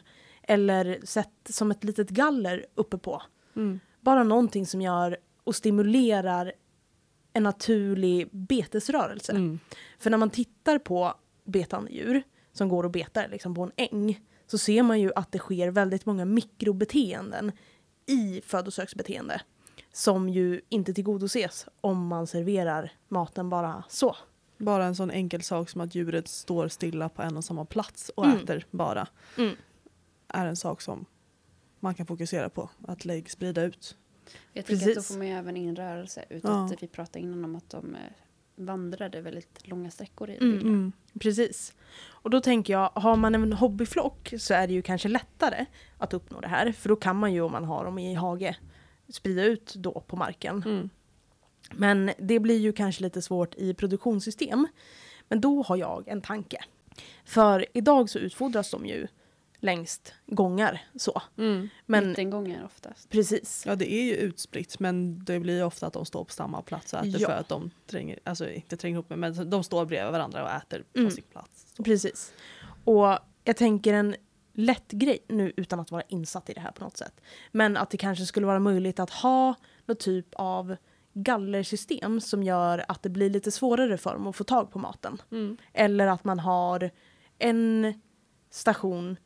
eller 0.49 0.99
sätt 1.03 1.29
som 1.49 1.71
ett 1.71 1.83
litet 1.83 2.09
galler 2.09 2.65
uppe 2.75 2.97
på. 2.97 3.21
Mm. 3.55 3.79
Bara 4.01 4.23
någonting 4.23 4.65
som 4.65 4.81
gör 4.81 5.17
och 5.43 5.55
stimulerar 5.55 6.53
en 7.33 7.43
naturlig 7.43 8.29
betesrörelse. 8.31 9.31
Mm. 9.31 9.59
För 9.99 10.09
när 10.09 10.17
man 10.17 10.29
tittar 10.29 10.79
på 10.79 11.13
betande 11.45 11.91
djur 11.91 12.23
som 12.53 12.69
går 12.69 12.83
och 12.83 12.91
betar 12.91 13.27
liksom 13.27 13.55
på 13.55 13.63
en 13.63 13.71
äng 13.75 14.21
så 14.47 14.57
ser 14.57 14.83
man 14.83 14.99
ju 14.99 15.11
att 15.15 15.31
det 15.31 15.39
sker 15.39 15.67
väldigt 15.71 16.05
många 16.05 16.25
mikrobeteenden 16.25 17.51
i 18.05 18.41
födosöksbeteende 18.45 19.41
som 19.93 20.29
ju 20.29 20.61
inte 20.69 20.93
tillgodoses 20.93 21.65
om 21.81 22.07
man 22.07 22.27
serverar 22.27 22.91
maten 23.07 23.49
bara 23.49 23.83
så. 23.89 24.15
Bara 24.57 24.85
en 24.85 24.95
sån 24.95 25.11
enkel 25.11 25.41
sak 25.43 25.69
som 25.69 25.81
att 25.81 25.95
djuret 25.95 26.27
står 26.27 26.67
stilla 26.67 27.09
på 27.09 27.21
en 27.21 27.37
och 27.37 27.43
samma 27.45 27.65
plats 27.65 28.09
och 28.15 28.25
Mm. 28.25 28.37
äter 28.37 28.65
bara 28.71 29.07
Mm. 29.37 29.55
Är 30.29 30.45
en 30.45 30.55
sak 30.55 30.81
som 30.81 31.05
man 31.79 31.93
kan 31.95 32.05
fokusera 32.05 32.49
på. 32.49 32.69
Att 32.87 33.05
lägg 33.05 33.31
sprida 33.31 33.61
ut. 33.63 33.97
Jag 34.53 34.65
tänker 34.65 34.83
att 34.83 34.87
då 34.87 34.93
Precis. 34.95 35.07
får 35.11 35.17
man 35.17 35.27
ju 35.27 35.33
även 35.33 35.57
in 35.57 35.75
rörelse. 35.75 36.25
Utan 36.29 36.67
Ja. 36.67 36.73
att 36.73 36.83
vi 36.83 36.87
pratade 36.87 37.19
innan 37.19 37.45
om 37.45 37.55
att 37.55 37.69
de 37.69 37.95
eh, 37.95 38.01
vandrade 38.55 39.21
väldigt 39.21 39.67
långa 39.67 39.91
sträckor 39.91 40.29
i 40.29 40.37
Mm. 40.37 40.51
vilda. 40.57 40.91
Precis. 41.19 41.73
Och 42.07 42.29
då 42.29 42.41
tänker 42.41 42.73
jag, 42.73 42.89
har 42.89 43.15
man 43.15 43.35
en 43.35 43.53
hobbyflock 43.53 44.33
så 44.39 44.53
är 44.53 44.67
det 44.67 44.73
ju 44.73 44.81
kanske 44.81 45.07
lättare 45.09 45.65
att 45.97 46.13
uppnå 46.13 46.39
det 46.41 46.47
här. 46.47 46.71
För 46.71 46.89
då 46.89 46.95
kan 46.95 47.15
man 47.15 47.33
ju 47.33 47.41
om 47.41 47.51
man 47.51 47.65
har 47.65 47.85
dem 47.85 47.99
i 47.99 48.13
hage 48.13 48.57
sprida 49.09 49.43
ut 49.43 49.73
då 49.75 50.03
på 50.07 50.15
marken. 50.15 50.63
Mm. 50.65 50.89
Men 51.71 52.11
det 52.17 52.39
blir 52.39 52.57
ju 52.57 52.73
kanske 52.73 53.01
lite 53.03 53.21
svårt 53.21 53.55
i 53.55 53.73
produktionssystem. 53.73 54.67
Men 55.27 55.41
då 55.41 55.61
har 55.61 55.77
jag 55.77 56.07
en 56.07 56.21
tanke. 56.21 56.63
För 57.25 57.65
idag 57.73 58.09
så 58.09 58.19
utfodras 58.19 58.71
de 58.71 58.85
ju 58.85 59.07
längst 59.59 60.13
gångar 60.25 60.81
så. 60.95 61.21
Mm. 61.37 61.69
Men 61.85 62.07
Mittengångar 62.09 62.65
oftast. 62.65 63.09
precis. 63.09 63.63
Ja 63.67 63.75
det 63.75 63.93
är 63.93 64.03
ju 64.03 64.15
utspritt 64.15 64.79
men 64.79 65.23
det 65.25 65.39
blir 65.39 65.57
ju 65.57 65.63
ofta 65.63 65.87
att 65.87 65.93
de 65.93 66.05
står 66.05 66.23
på 66.23 66.31
samma 66.31 66.61
plats 66.61 66.93
och 66.93 66.99
äter 66.99 67.21
Ja. 67.21 67.27
för 67.27 67.35
att 67.35 67.49
de 67.49 67.71
tränger, 67.87 68.19
alltså 68.23 68.49
inte 68.51 68.77
tränger 68.77 68.93
ihop 68.95 69.09
men 69.09 69.49
de 69.49 69.63
står 69.63 69.85
bredvid 69.85 70.11
varandra 70.11 70.43
och 70.43 70.49
äter 70.51 70.83
på 70.93 70.99
Mm. 70.99 71.11
sin 71.11 71.23
plats. 71.23 71.65
Så. 71.77 71.83
Precis. 71.83 72.33
Och 72.83 73.17
jag 73.43 73.57
tänker 73.57 73.93
en 73.93 74.15
lätt 74.53 74.91
grej, 74.91 75.19
nu 75.27 75.53
utan 75.57 75.79
att 75.79 75.91
vara 75.91 76.01
insatt 76.07 76.49
i 76.49 76.53
det 76.53 76.59
här 76.61 76.71
på 76.71 76.83
något 76.83 76.97
sätt. 76.97 77.21
Men 77.51 77.77
att 77.77 77.89
det 77.89 77.97
kanske 77.97 78.25
skulle 78.25 78.45
vara 78.45 78.59
möjligt 78.59 78.99
att 78.99 79.09
ha 79.09 79.55
någon 79.85 79.97
typ 79.97 80.27
av 80.33 80.75
gallersystem 81.13 82.21
som 82.21 82.43
gör 82.43 82.85
att 82.87 83.03
det 83.03 83.09
blir 83.09 83.29
lite 83.29 83.51
svårare 83.51 83.97
för 83.97 84.13
dem 84.13 84.27
att 84.27 84.35
få 84.35 84.43
tag 84.43 84.71
på 84.71 84.79
maten. 84.79 85.21
Mm. 85.31 85.57
Eller 85.73 86.07
att 86.07 86.23
man 86.23 86.39
har 86.39 86.91
en 87.39 87.93
station 88.49 89.17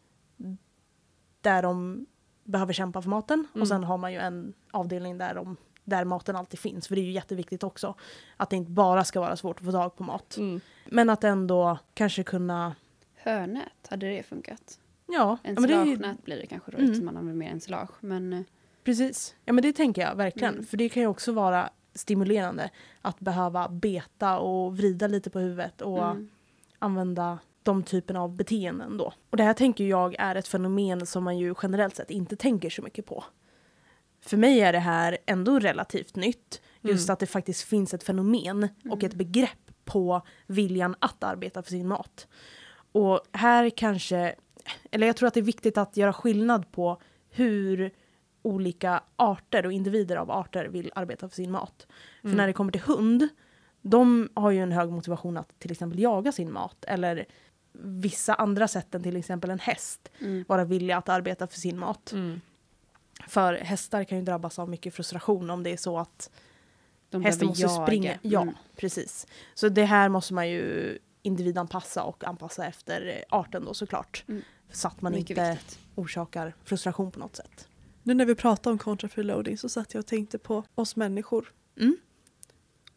där 1.41 1.61
de 1.61 2.05
behöver 2.43 2.73
kämpa 2.73 3.01
för 3.01 3.09
maten 3.09 3.47
Mm. 3.53 3.61
och 3.61 3.67
sen 3.67 3.83
har 3.83 3.97
man 3.97 4.13
ju 4.13 4.19
en 4.19 4.53
avdelning 4.71 5.17
där 5.17 5.35
de 5.35 5.57
där 5.83 6.05
maten 6.05 6.35
alltid 6.35 6.59
finns. 6.59 6.87
För 6.87 6.95
det 6.95 7.01
är 7.01 7.05
ju 7.05 7.11
jätteviktigt 7.11 7.63
också. 7.63 7.95
Att 8.37 8.49
det 8.49 8.55
inte 8.55 8.71
bara 8.71 9.03
ska 9.03 9.19
vara 9.19 9.35
svårt 9.35 9.59
att 9.59 9.65
få 9.65 9.71
tag 9.71 9.95
på 9.95 10.03
mat. 10.03 10.37
Mm. 10.37 10.61
Men 10.89 11.09
att 11.09 11.23
ändå 11.23 11.77
kanske 11.93 12.23
kunna, 12.23 12.75
Hörnät, 13.15 13.87
hade 13.89 14.09
det 14.09 14.23
funkat? 14.23 14.79
ja. 15.05 15.13
ja 15.13 15.37
Ensilagenät 15.49 16.23
blir 16.25 16.37
det 16.37 16.45
kanske 16.47 16.71
då 16.71 16.77
Mm. 16.77 16.89
eftersom 16.89 17.05
man 17.05 17.17
använder 17.17 17.39
mer 17.45 17.51
ensilage. 17.51 17.91
Men 17.99 18.33
eh, 18.33 18.41
precis. 18.83 19.35
Ja 19.45 19.53
men 19.53 19.61
det 19.61 19.73
tänker 19.73 20.01
jag 20.01 20.15
verkligen. 20.15 20.53
Mm. 20.53 20.65
För 20.65 20.77
det 20.77 20.89
kan 20.89 21.01
ju 21.03 21.07
också 21.07 21.31
vara 21.31 21.69
stimulerande 21.95 22.69
att 23.01 23.19
behöva 23.19 23.69
beta 23.69 24.39
och 24.39 24.77
vrida 24.77 25.07
lite 25.07 25.29
på 25.29 25.39
huvudet 25.39 25.81
och 25.81 26.05
mm, 26.05 26.29
använda 26.79 27.39
de 27.63 27.83
typerna 27.83 28.21
av 28.21 28.35
beteenden 28.35 28.97
då. 28.97 29.13
Och 29.29 29.37
det 29.37 29.43
här 29.43 29.53
tänker 29.53 29.83
jag 29.83 30.15
är 30.19 30.35
ett 30.35 30.47
fenomen 30.47 31.05
som 31.05 31.23
man 31.23 31.37
ju 31.37 31.55
generellt 31.61 31.95
sett 31.95 32.09
inte 32.11 32.35
tänker 32.35 32.69
så 32.69 32.81
mycket 32.81 33.05
på. 33.05 33.23
För 34.21 34.37
mig 34.37 34.59
är 34.61 34.73
det 34.73 34.79
här 34.79 35.17
ändå 35.25 35.59
relativt 35.59 36.15
nytt. 36.15 36.61
Just 36.81 37.07
Mm. 37.09 37.13
att 37.13 37.19
det 37.19 37.25
faktiskt 37.27 37.63
finns 37.63 37.93
ett 37.93 38.03
fenomen 38.03 38.63
och 38.63 38.97
Mm. 38.97 39.05
ett 39.05 39.13
begrepp 39.13 39.71
på 39.85 40.21
viljan 40.47 40.95
att 40.99 41.23
arbeta 41.23 41.63
för 41.63 41.69
sin 41.69 41.87
mat. 41.87 42.27
Och 42.91 43.21
här 43.31 43.69
kanske, 43.69 44.35
eller 44.91 45.07
jag 45.07 45.15
tror 45.15 45.27
att 45.27 45.33
det 45.33 45.39
är 45.39 45.41
viktigt 45.41 45.77
att 45.77 45.97
göra 45.97 46.13
skillnad 46.13 46.71
på 46.71 47.01
hur 47.29 47.91
olika 48.41 49.03
arter 49.15 49.65
och 49.65 49.71
individer 49.71 50.15
av 50.15 50.31
arter 50.31 50.65
vill 50.65 50.91
arbeta 50.95 51.29
för 51.29 51.35
sin 51.35 51.51
mat. 51.51 51.87
För 52.21 52.27
Mm. 52.27 52.37
när 52.37 52.47
det 52.47 52.53
kommer 52.53 52.71
till 52.71 52.81
hund, 52.81 53.27
de 53.81 54.29
har 54.33 54.51
ju 54.51 54.59
en 54.59 54.71
hög 54.71 54.89
motivation 54.91 55.37
att 55.37 55.59
till 55.59 55.71
exempel 55.71 55.99
jaga 55.99 56.31
sin 56.31 56.51
mat. 56.53 56.85
Eller 56.87 57.25
vissa 57.73 58.33
andra 58.35 58.67
sätt 58.67 58.95
än 58.95 59.03
till 59.03 59.15
exempel 59.17 59.49
en 59.49 59.59
häst 59.59 60.11
mm, 60.19 60.45
vara 60.47 60.65
villiga 60.65 60.97
att 60.97 61.09
arbeta 61.09 61.47
för 61.47 61.59
sin 61.59 61.79
mat. 61.79 62.11
Mm. 62.11 62.41
För 63.27 63.53
hästar 63.53 64.03
kan 64.03 64.17
ju 64.17 64.23
drabbas 64.23 64.59
av 64.59 64.69
mycket 64.69 64.93
frustration 64.93 65.49
om 65.49 65.63
det 65.63 65.69
är 65.69 65.77
så 65.77 65.97
att 65.99 66.29
de 67.09 67.23
hästen 67.23 67.47
måste 67.47 67.61
jaga. 67.63 67.85
springa. 67.85 68.17
Ja, 68.21 68.41
Mm. 68.41 68.55
precis. 68.75 69.27
Så 69.53 69.69
det 69.69 69.85
här 69.85 70.09
måste 70.09 70.33
man 70.33 70.49
ju 70.49 70.97
individanpassa 71.21 72.03
och 72.03 72.23
anpassa 72.23 72.65
efter 72.65 73.07
eh, 73.07 73.37
arten 73.37 73.65
då 73.65 73.73
såklart. 73.73 74.23
Mm. 74.27 74.41
Så 74.71 74.87
att 74.87 75.01
man 75.01 75.11
Mycket 75.11 75.29
inte 75.37 75.51
viktigt. 75.51 75.79
orsakar 75.95 76.53
frustration 76.63 77.11
på 77.11 77.19
något 77.19 77.35
sätt. 77.35 77.67
Nu 78.03 78.13
när 78.13 78.25
vi 78.25 78.35
pratar 78.35 78.71
om 78.71 78.77
contra 78.77 79.09
freeloading 79.09 79.57
så 79.57 79.69
satt 79.69 79.93
jag 79.93 79.99
och 79.99 80.05
tänkte 80.07 80.37
på 80.37 80.63
oss 80.75 80.95
människor. 80.95 81.51
Mm. 81.79 81.97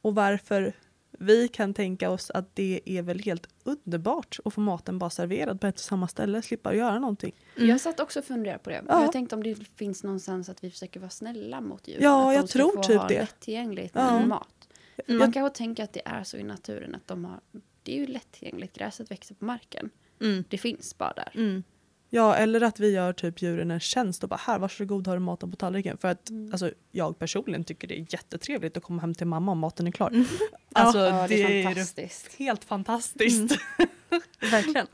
Och 0.03 0.15
varför 0.15 0.73
vi 1.19 1.49
kan 1.49 1.75
tänka 1.75 2.11
oss 2.11 2.31
att 2.31 2.57
det 2.57 2.81
är 2.85 3.03
väl 3.03 3.19
helt 3.19 3.47
underbart 3.65 4.39
att 4.45 4.55
få 4.55 4.61
maten 4.61 4.99
bara 4.99 5.11
serverad 5.11 5.61
på 5.61 5.67
ett 5.67 5.75
och 5.75 5.81
samma 5.81 6.09
ställe, 6.09 6.43
slippa 6.43 6.75
göra 6.75 6.99
någonting. 6.99 7.33
Mm. 7.57 7.69
Jag 7.69 7.81
satt 7.81 8.01
också 8.01 8.19
och 8.19 8.25
funderade 8.25 8.59
på 8.59 8.71
det. 8.71 8.83
Ja. 8.89 9.03
Jag 9.03 9.13
tänkte 9.13 9.35
om 9.37 9.43
det 9.43 9.55
finns 9.77 10.05
någonstans 10.05 10.49
att 10.49 10.65
vi 10.65 10.71
försöker 10.71 11.01
vara 11.01 11.11
snälla 11.11 11.61
mot 11.61 11.89
djuren. 11.89 12.03
Ja, 12.03 12.29
att 12.29 12.35
jag 12.35 12.45
de 12.45 12.49
tror 12.49 12.77
få 12.77 12.83
typ 12.83 12.97
ha 12.97 13.09
det. 13.09 13.21
lättillgängligt 13.21 13.95
Ja. 13.95 14.19
med 14.19 14.29
mat. 14.29 14.69
Mm. 15.07 15.19
Man 15.19 15.33
kanske 15.33 15.59
tänker 15.59 15.85
att 15.85 15.93
det 15.93 16.03
är 16.05 16.25
så 16.25 16.37
i 16.37 16.43
naturen 16.43 16.95
att 16.95 17.07
de 17.09 17.25
har, 17.25 17.41
det 17.83 17.93
är 17.97 18.01
ju 18.01 18.07
lättillgängligt. 18.07 18.79
Gräset 18.79 19.11
växer 19.11 19.35
på 19.35 19.45
marken. 19.45 19.91
Mm. 20.21 20.45
Det 20.49 20.59
finns 20.59 20.99
bara 20.99 21.13
där. 21.13 21.31
Mm. 21.35 21.63
Ja, 22.11 22.35
eller 22.37 22.61
att 22.61 22.81
vi 22.81 22.91
gör 22.91 23.13
typ 23.13 23.43
djuren 23.43 23.71
en 23.71 23.81
tjänst 23.81 24.23
och 24.23 24.29
bara 24.29 24.41
här 24.43 24.59
varsågod 24.59 25.07
har 25.07 25.15
du 25.17 25.21
maten 25.21 25.51
på 25.51 25.57
tallriken. 25.57 25.99
För 25.99 26.09
att 26.09 26.31
Mm. 26.31 26.53
alltså, 26.53 26.71
jag 26.93 27.19
personligen 27.19 27.65
tycker 27.65 27.89
det 27.89 27.99
är 28.01 28.07
jättetrevligt 28.11 28.77
att 28.77 28.83
komma 28.83 29.01
hem 29.01 29.15
till 29.15 29.27
mamma 29.27 29.51
och 29.53 29.57
maten 29.57 29.87
är 29.87 29.91
klar. 29.93 30.11
Mm. 30.11 30.25
Alltså 30.73 30.99
Ja, 30.99 31.27
det, 31.29 31.43
är 31.43 31.49
ju 31.51 31.63
fantastiskt. 31.65 32.35
helt 32.35 32.65
fantastiskt. 32.65 33.59
Verkligen. 34.51 34.87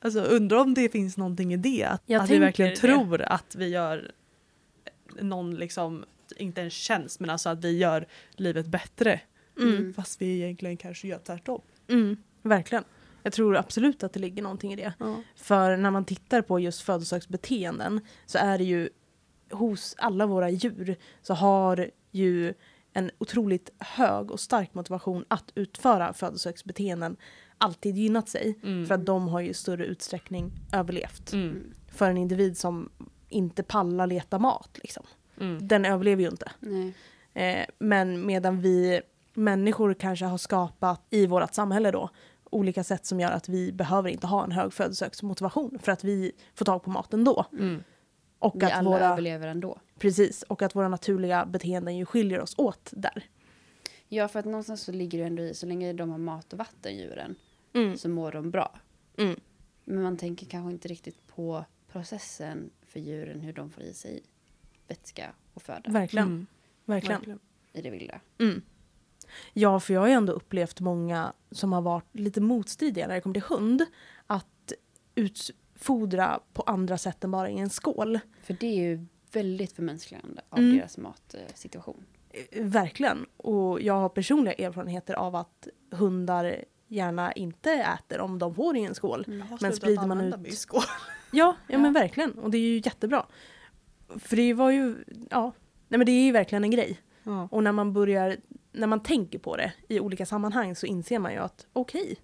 Alltså 0.00 0.20
undrar 0.20 0.56
om 0.58 0.74
det 0.74 0.88
finns 0.88 1.16
någonting 1.16 1.52
i 1.52 1.56
det. 1.56 1.84
Att, 1.84 2.02
Jag 2.06 2.22
att 2.22 2.30
vi 2.30 2.38
verkligen 2.38 2.70
det. 2.70 2.76
tror 2.76 3.22
att 3.22 3.54
vi 3.54 3.68
gör 3.68 4.12
någon 5.20 5.54
liksom, 5.54 6.04
inte 6.36 6.62
en 6.62 6.70
tjänst 6.70 7.20
men 7.20 7.30
alltså 7.30 7.48
att 7.48 7.64
vi 7.64 7.78
gör 7.78 8.06
livet 8.32 8.66
bättre. 8.66 9.20
Mm. 9.60 9.94
Fast 9.94 10.22
vi 10.22 10.36
egentligen 10.42 10.76
kanske 10.76 11.08
gör 11.08 11.18
tvärtom. 11.18 11.60
Mm. 11.88 12.16
Verkligen. 12.42 12.84
Jag 13.22 13.32
tror 13.32 13.56
absolut 13.56 14.02
att 14.02 14.12
det 14.12 14.20
ligger 14.20 14.42
någonting 14.42 14.72
i 14.72 14.76
det. 14.76 14.92
Ja. 14.98 15.16
För 15.36 15.76
när 15.76 15.90
man 15.90 16.04
tittar 16.04 16.42
på 16.42 16.60
just 16.60 16.80
födosöksbeteenden 16.80 18.00
så 18.26 18.38
är 18.38 18.58
det 18.58 18.64
ju 18.64 18.88
hos 19.50 19.94
alla 19.98 20.26
våra 20.26 20.50
djur 20.50 20.96
så 21.22 21.34
har 21.34 21.90
ju 22.10 22.54
en 22.92 23.10
otroligt 23.18 23.70
hög 23.78 24.30
och 24.30 24.40
stark 24.40 24.74
motivation 24.74 25.24
att 25.28 25.52
utföra 25.54 26.12
födosöksbeteenden 26.12 27.16
alltid 27.58 27.96
gynnat 27.96 28.28
sig. 28.28 28.58
Mm. 28.62 28.86
För 28.86 28.94
att 28.94 29.06
de 29.06 29.28
har 29.28 29.40
ju 29.40 29.48
i 29.48 29.54
större 29.54 29.84
utsträckning 29.84 30.52
överlevt. 30.72 31.32
Mm. 31.32 31.74
För 31.88 32.10
en 32.10 32.16
individ 32.16 32.58
som 32.58 32.90
inte 33.28 33.62
pallar 33.62 34.06
leta 34.06 34.38
mat 34.38 34.78
liksom. 34.82 35.04
Mm. 35.40 35.68
Den 35.68 35.84
överlever 35.84 36.22
ju 36.22 36.28
inte. 36.28 36.52
Eh, 37.34 37.66
men 37.78 38.26
medan 38.26 38.60
vi 38.60 39.00
människor 39.34 39.94
kanske 39.94 40.24
har 40.24 40.38
skapat 40.38 41.06
i 41.10 41.26
vårt 41.26 41.54
samhälle 41.54 41.90
då 41.90 42.10
olika 42.52 42.84
sätt 42.84 43.06
som 43.06 43.20
gör 43.20 43.30
att 43.30 43.48
vi 43.48 43.72
behöver 43.72 44.10
inte 44.10 44.26
ha 44.26 44.44
en 44.44 44.52
hög 44.52 44.72
födosöksmotivation 44.72 45.78
för 45.82 45.92
att 45.92 46.04
vi 46.04 46.32
får 46.54 46.64
tag 46.64 46.82
på 46.82 46.90
mat 46.90 47.12
ändå. 47.12 47.46
Mm. 47.52 47.84
Och 48.38 48.62
Vi 48.62 48.66
att, 48.66 48.72
alla 48.72 48.90
våra, 48.90 49.06
överlever 49.06 49.48
ändå. 49.48 49.78
precis, 49.98 50.42
och 50.42 50.62
att 50.62 50.74
våra 50.76 50.88
naturliga 50.88 51.46
beteenden 51.46 51.96
ju 51.96 52.04
skiljer 52.06 52.40
oss 52.40 52.54
åt 52.58 52.90
där. 52.92 53.24
Ja, 54.08 54.28
för 54.28 54.38
att 54.38 54.44
någonstans 54.44 54.82
så 54.82 54.92
ligger 54.92 55.18
det 55.18 55.24
ändå 55.24 55.42
i, 55.42 55.54
så 55.54 55.66
länge 55.66 55.92
de 55.92 56.10
har 56.10 56.18
mat 56.18 56.52
och 56.52 56.58
vatten, 56.58 56.96
djuren, 56.96 57.34
Mm. 57.74 57.96
så 57.98 58.08
mår 58.08 58.32
de 58.32 58.50
bra. 58.50 58.78
Mm. 59.18 59.40
Men 59.84 60.02
man 60.02 60.16
tänker 60.16 60.46
kanske 60.46 60.70
inte 60.72 60.88
riktigt 60.88 61.26
på 61.26 61.64
processen 61.92 62.70
för 62.86 63.00
djuren, 63.00 63.40
hur 63.40 63.52
de 63.52 63.70
får 63.70 63.82
i 63.82 63.92
sig 63.94 64.22
vätska 64.88 65.32
och 65.54 65.62
föda 65.62 65.90
Verkligen. 65.90 66.26
Mm. 66.26 66.46
Verkligen. 66.84 67.16
Verkligen. 67.18 67.38
i 67.72 67.82
det 67.82 67.90
vilda. 67.90 68.20
Mm. 68.38 68.62
Ja, 69.52 69.80
för 69.80 69.94
jag 69.94 70.00
har 70.00 70.08
ju 70.08 70.12
ändå 70.14 70.32
upplevt 70.32 70.80
många 70.80 71.32
som 71.50 71.72
har 71.72 71.82
varit 71.82 72.08
lite 72.18 72.40
motstridiga 72.40 73.06
när 73.06 73.14
det 73.14 73.20
kommer 73.20 73.34
till 73.34 73.42
hund. 73.42 73.84
Att 74.26 74.72
utfodra 75.14 76.40
på 76.52 76.62
andra 76.62 76.98
sätt 76.98 77.24
än 77.24 77.30
bara 77.30 77.50
i 77.50 77.58
en 77.58 77.70
skål. 77.70 78.18
För 78.42 78.56
det 78.60 78.66
är 78.66 78.82
ju 78.88 79.06
väldigt 79.32 79.72
förmänskligande 79.72 80.42
av 80.48 80.58
Mm. 80.58 80.76
deras 80.76 80.98
matsituation. 80.98 82.04
Eh, 82.30 82.64
Verkligen. 82.64 83.26
Och 83.36 83.80
jag 83.80 83.94
har 83.94 84.08
personliga 84.08 84.54
erfarenheter 84.54 85.14
av 85.14 85.36
att 85.36 85.68
hundar 85.90 86.56
gärna 86.88 87.32
inte 87.32 87.70
äter 87.72 88.20
om 88.20 88.38
de 88.38 88.54
får 88.54 88.76
i 88.76 88.84
en 88.84 88.94
skål. 88.94 89.24
Jag 89.28 89.34
har 89.34 89.48
Men 89.48 89.58
slutat 89.58 89.76
sprider 89.76 90.00
man 90.06 90.10
använda 90.10 90.36
ut- 90.36 90.42
min 90.42 90.56
skål. 90.56 90.82
Ja, 91.32 91.56
ja, 91.68 91.72
Ja. 91.72 91.78
men 91.78 91.92
verkligen. 91.92 92.32
Och 92.38 92.50
det 92.50 92.58
är 92.58 92.68
ju 92.68 92.76
jättebra. 92.84 93.26
För 94.18 94.36
det 94.36 94.54
var 94.54 94.70
ju, 94.70 94.96
ja, 95.30 95.52
nej 95.88 95.98
men 95.98 96.06
det 96.06 96.12
är 96.12 96.24
ju 96.24 96.32
verkligen 96.32 96.64
en 96.64 96.70
grej. 96.70 97.00
Ja. 97.22 97.48
Och 97.50 97.62
när 97.62 97.72
man 97.72 97.92
börjar, 97.92 98.36
när 98.72 98.86
man 98.86 99.02
tänker 99.02 99.38
på 99.38 99.56
det 99.56 99.72
i 99.88 100.00
olika 100.00 100.26
sammanhang 100.26 100.76
så 100.76 100.86
inser 100.86 101.18
man 101.18 101.32
ju 101.32 101.38
att 101.38 101.66
okej, 101.72 102.16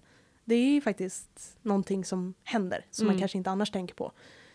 det 0.45 0.55
är 0.55 0.69
ju 0.73 0.81
faktiskt 0.81 1.57
någonting 1.61 2.05
som 2.05 2.33
händer 2.43 2.85
som 2.91 3.05
man 3.05 3.13
Mm. 3.13 3.19
kanske 3.19 3.37
inte 3.37 3.49
annars 3.49 3.71
tänker 3.71 3.95
på. 3.95 4.11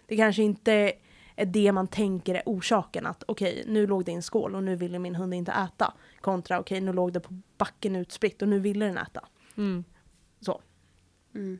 Det 0.06 0.16
kanske 0.16 0.42
inte 0.42 0.92
är 1.36 1.46
det 1.46 1.72
man 1.72 1.86
tänker 1.88 2.34
är 2.34 2.42
orsaken 2.46 3.06
att 3.06 3.24
okej, 3.28 3.64
nu 3.66 3.86
låg 3.86 4.04
det 4.04 4.12
i 4.12 4.14
en 4.14 4.22
skål 4.22 4.54
och 4.54 4.62
nu 4.62 4.76
ville 4.76 4.98
min 4.98 5.14
hund 5.14 5.34
inte 5.34 5.52
äta. 5.52 5.94
Kontra 6.20 6.60
okej, 6.60 6.80
nu 6.80 6.92
låg 6.92 7.12
det 7.12 7.20
på 7.20 7.40
backen 7.58 7.96
utspritt 7.96 8.42
och 8.42 8.48
nu 8.48 8.58
ville 8.60 8.86
den 8.86 8.98
äta. 8.98 9.28
Mm. 9.56 9.84
Så. 10.40 10.60
Mm. 11.34 11.58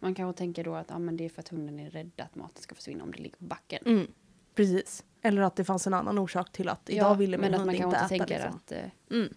Man 0.00 0.14
kanske 0.14 0.38
tänker 0.38 0.64
då 0.64 0.74
att 0.74 0.86
ja, 0.90 0.98
men 0.98 1.16
det 1.16 1.24
är 1.24 1.28
för 1.28 1.40
att 1.40 1.48
hunden 1.48 1.80
är 1.80 1.90
rädd 1.90 2.10
att 2.16 2.34
maten 2.34 2.62
ska 2.62 2.74
försvinna 2.74 3.04
om 3.04 3.10
det 3.12 3.18
ligger 3.18 3.36
på 3.36 3.44
backen. 3.44 3.82
Mm, 3.86 4.06
precis. 4.54 5.04
Eller 5.26 5.42
att 5.42 5.56
det 5.56 5.64
fanns 5.64 5.86
en 5.86 5.94
annan 5.94 6.18
orsak 6.18 6.52
till 6.52 6.68
att 6.68 6.90
idag 6.90 7.14
ville 7.14 7.38
min 7.38 7.40
men 7.50 7.54
att 7.54 7.60
hund 7.60 7.66
man 7.66 7.74
inte 7.74 7.96
äta. 7.96 8.08
tänker 8.08 8.26
liksom. 8.26 8.54
att 8.56 8.72
eh, 8.72 8.78
Mm. 9.10 9.34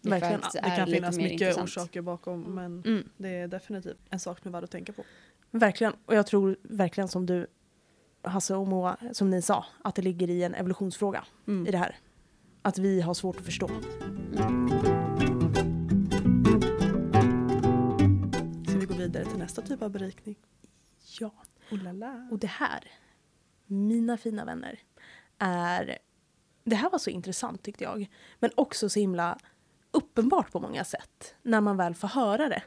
det 0.00 0.10
Verkligen. 0.10 0.40
Det 0.52 0.58
är 0.58 0.76
kan 0.76 0.86
finnas 0.86 1.16
mycket 1.16 1.32
intressant. 1.32 1.64
orsaker 1.64 2.00
bakom 2.02 2.40
men 2.42 2.82
Mm. 2.86 3.08
det 3.16 3.28
är 3.28 3.48
definitivt 3.48 3.96
en 4.10 4.20
sak 4.20 4.38
som 4.38 4.48
är 4.48 4.52
värd 4.52 4.64
att 4.64 4.70
tänka 4.70 4.92
på. 4.92 5.02
Verkligen. 5.50 5.92
Och 6.06 6.14
jag 6.14 6.26
tror 6.26 6.56
verkligen 6.62 7.08
som 7.08 7.26
du, 7.26 7.46
Hasse 8.22 8.54
och 8.54 8.66
Moa, 8.68 8.96
som 9.12 9.30
ni 9.30 9.42
sa, 9.42 9.64
att 9.82 9.94
det 9.94 10.02
ligger 10.02 10.30
i 10.30 10.42
en 10.42 10.54
evolutionsfråga 10.54 11.24
Mm. 11.46 11.66
i 11.66 11.70
det 11.70 11.78
här. 11.78 11.96
Att 12.62 12.78
vi 12.78 13.00
har 13.00 13.14
svårt 13.14 13.36
att 13.36 13.44
förstå. 13.44 13.68
Ska 18.68 18.78
vi 18.78 18.86
gå 18.86 18.94
vidare 18.94 19.24
till 19.24 19.38
nästa 19.38 19.62
typ 19.62 19.82
av 19.82 19.90
berikning? 19.90 20.36
Ja. 21.20 21.30
Oh 21.70 21.82
la 21.82 21.92
la. 21.92 22.28
Och 22.30 22.38
det 22.38 22.46
här, 22.46 22.80
mina 23.66 24.16
fina 24.16 24.44
vänner, 24.44 24.78
är... 25.38 25.98
Det 26.64 26.76
här 26.76 26.90
var 26.90 26.98
så 26.98 27.10
intressant 27.10 27.62
tyckte 27.62 27.84
jag. 27.84 28.10
Men 28.38 28.50
också 28.54 28.88
så 28.88 29.00
himla 29.00 29.38
uppenbart 29.90 30.52
på 30.52 30.60
många 30.60 30.84
sätt. 30.84 31.34
När 31.42 31.60
man 31.60 31.76
väl 31.76 31.94
får 31.94 32.08
höra 32.08 32.48
det. 32.48 32.62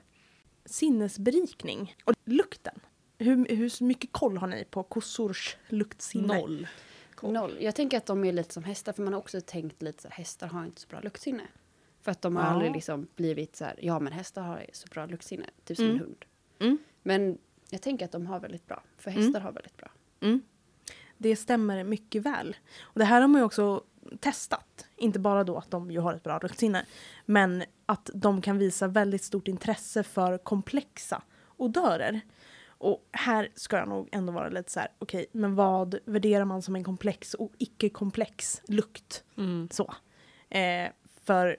Sinnesberikning. 0.65 1.95
Och 2.03 2.13
lukten. 2.25 2.79
Hur, 3.17 3.55
hur 3.55 3.83
mycket 3.83 4.11
koll 4.11 4.37
har 4.37 4.47
ni 4.47 4.65
på 4.65 4.83
kossors 4.83 5.57
luktsinne? 5.69 6.27
Noll. 6.39 6.67
Koll. 7.15 7.33
Noll. 7.33 7.57
Jag 7.61 7.75
tänker 7.75 7.97
att 7.97 8.05
de 8.05 8.23
är 8.25 8.33
lite 8.33 8.53
som 8.53 8.63
hästar, 8.63 8.93
för 8.93 9.03
man 9.03 9.13
har 9.13 9.19
också 9.19 9.41
tänkt 9.41 9.81
lite 9.81 10.01
så 10.01 10.07
här, 10.07 10.15
hästar 10.15 10.47
har 10.47 10.65
inte 10.65 10.81
så 10.81 10.87
bra 10.87 10.99
luktsinne. 11.01 11.43
För 12.01 12.11
att 12.11 12.21
de 12.21 12.35
har 12.35 12.43
Ja. 12.43 12.49
aldrig 12.49 12.71
liksom 12.71 13.07
blivit 13.15 13.55
så 13.55 13.65
här, 13.65 13.79
ja 13.81 13.99
men 13.99 14.13
hästar 14.13 14.41
har 14.41 14.65
så 14.73 14.87
bra 14.87 15.05
luktsinne, 15.05 15.45
typ 15.65 15.77
som 15.77 15.85
Mm. 15.85 15.95
en 15.97 16.01
hund. 16.03 16.25
Mm. 16.59 16.77
Men 17.03 17.37
jag 17.69 17.81
tänker 17.81 18.05
att 18.05 18.11
de 18.11 18.25
har 18.27 18.39
väldigt 18.39 18.67
bra, 18.67 18.83
för 18.97 19.11
Mm. 19.11 19.23
hästar 19.23 19.39
har 19.39 19.51
väldigt 19.51 19.77
bra. 19.77 19.89
Det 21.17 21.35
stämmer 21.35 21.83
mycket 21.83 22.21
väl. 22.21 22.55
Och 22.81 22.99
det 22.99 23.05
här 23.05 23.21
har 23.21 23.27
man 23.27 23.41
ju 23.41 23.45
också 23.45 23.83
testat 24.19 24.87
Inte 24.95 25.19
bara 25.19 25.43
då 25.43 25.57
att 25.57 25.71
de 25.71 25.91
ju 25.91 25.99
har 25.99 26.13
ett 26.13 26.23
bra 26.23 26.39
luktsinne, 26.41 26.85
men 27.25 27.63
att 27.85 28.09
de 28.13 28.41
kan 28.41 28.57
visa 28.57 28.87
väldigt 28.87 29.23
stort 29.23 29.47
intresse 29.47 30.03
för 30.03 30.37
komplexa 30.37 31.21
odörer. 31.57 32.21
Och 32.67 33.09
här 33.11 33.49
ska 33.55 33.77
jag 33.77 33.89
nog 33.89 34.09
ändå 34.11 34.33
vara 34.33 34.49
lite 34.49 34.71
så 34.71 34.79
här, 34.79 34.89
okej, 34.99 35.25
men 35.31 35.55
vad 35.55 35.99
värderar 36.05 36.45
man 36.45 36.61
som 36.61 36.75
en 36.75 36.83
komplex 36.83 37.33
och 37.33 37.51
icke-komplex 37.57 38.61
lukt? 38.67 39.23
Mm. 39.37 39.69
Så. 39.71 39.93
Eh, 40.49 40.89
för 41.23 41.57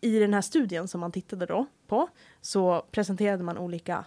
i 0.00 0.18
den 0.18 0.34
här 0.34 0.40
studien 0.40 0.88
som 0.88 1.00
man 1.00 1.12
tittade 1.12 1.46
då 1.46 1.66
på 1.86 2.08
så 2.40 2.86
presenterade 2.90 3.44
man 3.44 3.58
olika 3.58 4.04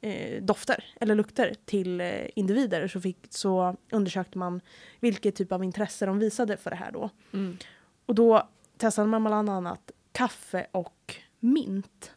eh, 0.00 0.42
dofter 0.42 0.84
eller 1.00 1.14
lukter 1.14 1.54
till 1.64 2.00
eh, 2.00 2.26
individer. 2.34 2.88
Så, 2.88 3.00
fick, 3.00 3.18
så 3.30 3.76
undersökte 3.90 4.38
man 4.38 4.60
vilket 5.00 5.36
typ 5.36 5.52
av 5.52 5.64
intresse 5.64 6.06
de 6.06 6.18
visade 6.18 6.56
för 6.56 6.70
det 6.70 6.76
här 6.76 6.92
då. 6.92 7.10
Mm. 7.32 7.56
Och 8.06 8.14
då 8.14 8.48
testade 8.76 9.08
man 9.08 9.24
bland 9.24 9.50
annat 9.50 9.90
kaffe 10.12 10.66
och 10.72 11.14
mint. 11.40 12.12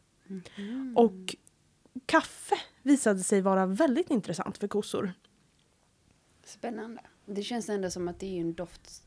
Mm. 0.57 0.97
Och 0.97 1.35
kaffe 2.05 2.55
visade 2.81 3.19
sig 3.19 3.41
vara 3.41 3.65
väldigt 3.65 4.11
intressant 4.11 4.57
för 4.57 4.67
kossor. 4.67 5.13
Spännande. 6.43 7.01
Det 7.25 7.43
känns 7.43 7.69
ändå 7.69 7.89
som 7.89 8.07
att 8.07 8.19
det 8.19 8.37
är 8.37 8.41
en 8.41 8.53
doft 8.53 9.03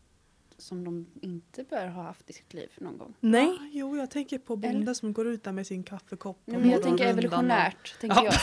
som 0.58 0.84
de 0.84 1.06
inte 1.22 1.64
bör 1.70 1.86
ha 1.86 2.02
haft 2.02 2.30
i 2.30 2.32
sitt 2.32 2.54
liv 2.54 2.68
någon 2.80 2.98
gång. 2.98 3.14
Nej, 3.20 3.58
Ah, 3.60 3.64
jo, 3.72 3.96
jag 3.96 4.10
tänker 4.10 4.38
på 4.38 4.56
bonden 4.56 4.82
Eller- 4.82 4.94
som 4.94 5.12
går 5.12 5.26
ut 5.26 5.44
där 5.44 5.52
med 5.52 5.66
sin 5.66 5.82
kaffekopp. 5.82 6.46
På 6.46 6.52
men 6.52 6.70
jag 6.70 6.82
tänker 6.82 7.04
evolutionärt, 7.06 7.94
tänker 8.00 8.16
Ja. 8.24 8.24
jag. 8.24 8.34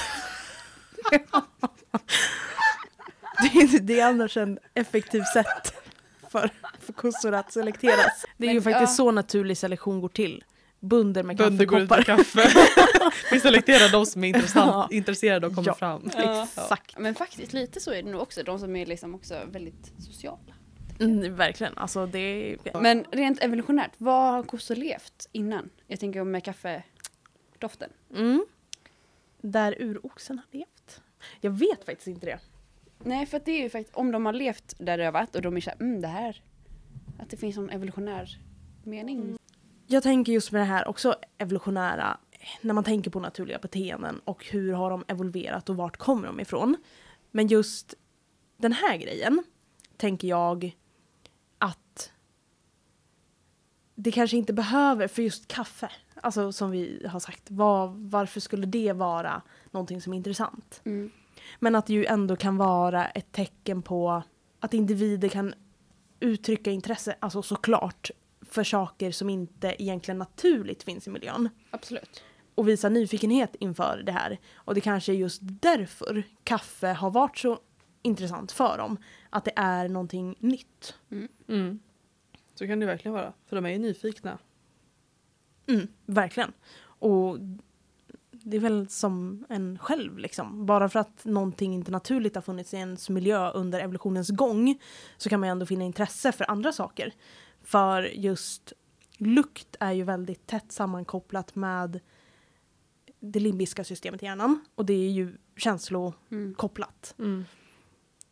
det 3.42 3.60
är, 3.60 3.80
det 3.80 4.00
är 4.00 4.06
annars 4.08 4.38
en 4.38 4.60
effektiv 4.74 5.24
sätt 5.34 5.74
för, 6.30 6.50
för 6.80 6.94
kossor 6.94 7.34
att 7.34 7.54
selekteras. 7.54 8.26
Det 8.38 8.46
är 8.46 8.50
ju 8.50 8.54
Men, 8.54 8.64
faktiskt 8.64 8.92
ja. 8.92 8.96
så 9.06 9.12
naturlig 9.12 9.58
selektion 9.58 10.02
går 10.02 10.10
till. 10.10 10.44
Bönder 10.80 11.24
med 11.24 11.38
Bönder 11.38 11.66
går 11.66 11.80
ut 11.80 11.90
med 11.90 12.06
kaffekoppar. 12.06 12.44
kaffe. 12.44 13.12
Vi 13.32 13.40
selekterar 13.40 13.92
de 13.92 14.06
som 14.06 14.24
är 14.24 14.28
intressant, 14.28 14.72
Ja. 14.72 14.88
intresserade 14.92 15.48
och 15.48 15.56
kommer 15.56 15.68
Ja. 15.68 15.74
fram. 15.76 16.10
Exakt. 16.18 16.98
Men 17.00 17.16
faktiskt 17.16 17.54
lite 17.54 17.80
så 17.80 17.92
är 17.92 18.04
det 18.04 18.10
nog 18.12 18.22
också. 18.22 18.44
De 18.44 18.60
som 18.60 18.76
är 18.76 18.86
liksom 18.86 19.16
också 19.16 19.36
väldigt 19.52 19.92
sociala. 20.00 20.51
Mm, 21.02 21.36
verkligen. 21.36 21.78
Alltså 21.78 22.06
det 22.06 22.20
är... 22.20 22.82
Men 22.82 23.06
rent 23.12 23.44
evolutionärt, 23.44 23.92
vad 23.98 24.32
har 24.32 24.44
kossor 24.44 24.76
levt 24.76 25.30
innan? 25.32 25.70
Jag 25.88 26.00
tänker 26.00 26.24
med 26.24 26.44
kaffedoften. 26.44 27.90
Mm. 28.16 28.46
Där 29.42 29.76
uroxen 29.80 30.38
har 30.38 30.60
levt. 30.60 31.02
Jag 31.42 31.52
vet 31.52 31.86
faktiskt 31.86 32.08
inte 32.08 32.26
det. 32.26 32.40
Nej, 33.04 33.26
för 33.26 33.38
att 33.38 33.46
det 33.46 33.52
är 33.52 33.64
ju 33.64 33.70
faktiskt 33.70 33.96
om 33.96 34.12
de 34.12 34.26
har 34.26 34.34
levt 34.34 34.76
där 34.78 34.98
det 34.98 35.06
har 35.06 35.12
varit 35.12 35.36
och 35.36 35.42
de 35.42 35.58
är 35.58 35.62
såhär, 35.62 35.82
mm 35.82 36.02
det 36.02 36.08
här. 36.08 36.44
Att 37.20 37.30
det 37.30 37.38
finns 37.38 37.58
en 37.58 37.70
evolutionär 37.70 38.40
mening. 38.84 39.38
Jag 39.88 40.04
tänker 40.04 40.34
just 40.34 40.52
med 40.52 40.62
det 40.62 40.66
här 40.66 40.88
också 40.88 41.16
evolutionära, 41.38 42.18
när 42.62 42.74
man 42.74 42.84
tänker 42.84 43.12
på 43.12 43.20
naturliga 43.20 43.60
beteenden 43.60 44.22
och 44.24 44.46
hur 44.46 44.74
har 44.74 44.90
de 44.90 45.04
evolverat 45.08 45.70
och 45.70 45.76
vart 45.76 45.98
kommer 45.98 46.28
de 46.28 46.40
ifrån. 46.40 46.76
Men 47.32 47.48
just 47.48 47.94
den 48.58 48.74
här 48.74 48.98
grejen 48.98 49.44
tänker 49.98 50.28
jag 50.28 50.76
att 51.58 52.12
det 54.04 54.12
kanske 54.12 54.38
inte 54.38 54.54
behöver, 54.54 55.08
för 55.08 55.22
just 55.22 55.48
kaffe, 55.48 55.92
alltså 56.22 56.52
som 56.52 56.72
vi 56.72 57.08
har 57.10 57.20
sagt, 57.20 57.52
var, 57.52 57.88
varför 57.96 58.40
skulle 58.40 58.66
det 58.66 58.94
vara 58.94 59.42
någonting 59.72 60.02
som 60.02 60.14
är 60.14 60.18
intressant? 60.18 60.82
Mm. 60.84 61.12
Men 61.60 61.76
att 61.76 61.86
det 61.86 61.94
ju 61.94 62.06
ändå 62.06 62.36
kan 62.36 62.58
vara 62.58 63.08
ett 63.08 63.32
tecken 63.32 63.82
på 63.82 64.24
att 64.60 64.74
individer 64.74 65.30
kan 65.30 65.54
uttrycka 66.20 66.72
intresse, 66.72 67.16
alltså 67.20 67.42
såklart, 67.42 68.12
för 68.42 68.64
saker 68.64 69.12
som 69.12 69.30
inte 69.30 69.76
egentligen 69.84 70.18
naturligt 70.18 70.84
finns 70.84 71.08
i 71.08 71.10
miljön. 71.10 71.50
Absolut. 71.72 72.24
Och 72.56 72.68
visa 72.68 72.90
nyfikenhet 72.90 73.56
inför 73.60 74.04
det 74.06 74.12
här. 74.12 74.40
Och 74.54 74.76
det 74.76 74.82
kanske 74.82 75.12
är 75.12 75.16
just 75.16 75.40
därför 75.42 76.24
kaffe 76.44 76.88
har 76.88 77.12
varit 77.12 77.38
så 77.38 77.60
intressant 78.02 78.52
för 78.52 78.78
dem. 78.78 78.98
Att 79.30 79.46
det 79.46 79.54
är 79.56 79.90
någonting 79.90 80.36
nytt. 80.40 80.96
Mm. 81.48 81.80
Så 82.62 82.68
kan 82.68 82.80
det 82.80 82.86
verkligen 82.86 83.14
vara, 83.14 83.34
för 83.46 83.56
de 83.56 83.66
är 83.66 83.70
ju 83.70 83.78
nyfikna. 83.78 84.38
Mm, 85.68 85.88
verkligen. 86.06 86.54
Och 86.82 87.38
det 88.32 88.58
är 88.58 88.62
väl 88.62 88.90
som 88.90 89.46
en 89.50 89.80
själv 89.80 90.18
liksom. 90.18 90.66
Bara 90.66 90.90
för 90.90 91.00
att 91.00 91.26
någonting 91.26 91.74
inte 91.74 91.92
naturligt 91.92 92.36
har 92.36 92.42
funnits 92.42 92.74
i 92.74 92.78
ens 92.78 93.10
miljö 93.10 93.52
under 93.52 93.80
evolutionens 93.80 94.30
gång 94.30 94.80
så 95.18 95.30
kan 95.30 95.40
man 95.40 95.50
ju 95.50 95.52
ändå 95.52 95.66
finna 95.66 95.84
intresse 95.84 96.32
för 96.32 96.52
andra 96.52 96.72
saker. 96.72 97.14
För 97.62 98.04
just 98.04 98.74
lukt 99.18 99.76
är 99.80 99.92
ju 99.92 100.04
väldigt 100.04 100.48
tätt 100.48 100.72
sammankopplat 100.72 101.56
med 101.56 102.00
det 103.20 103.40
limbiska 103.40 103.84
systemet 103.84 104.24
i 104.24 104.26
hjärnan 104.26 104.66
och 104.76 104.86
det 104.86 104.94
är 104.94 105.12
ju 105.12 105.38
känslokopplat. 105.58 107.16
Mm. 107.20 107.46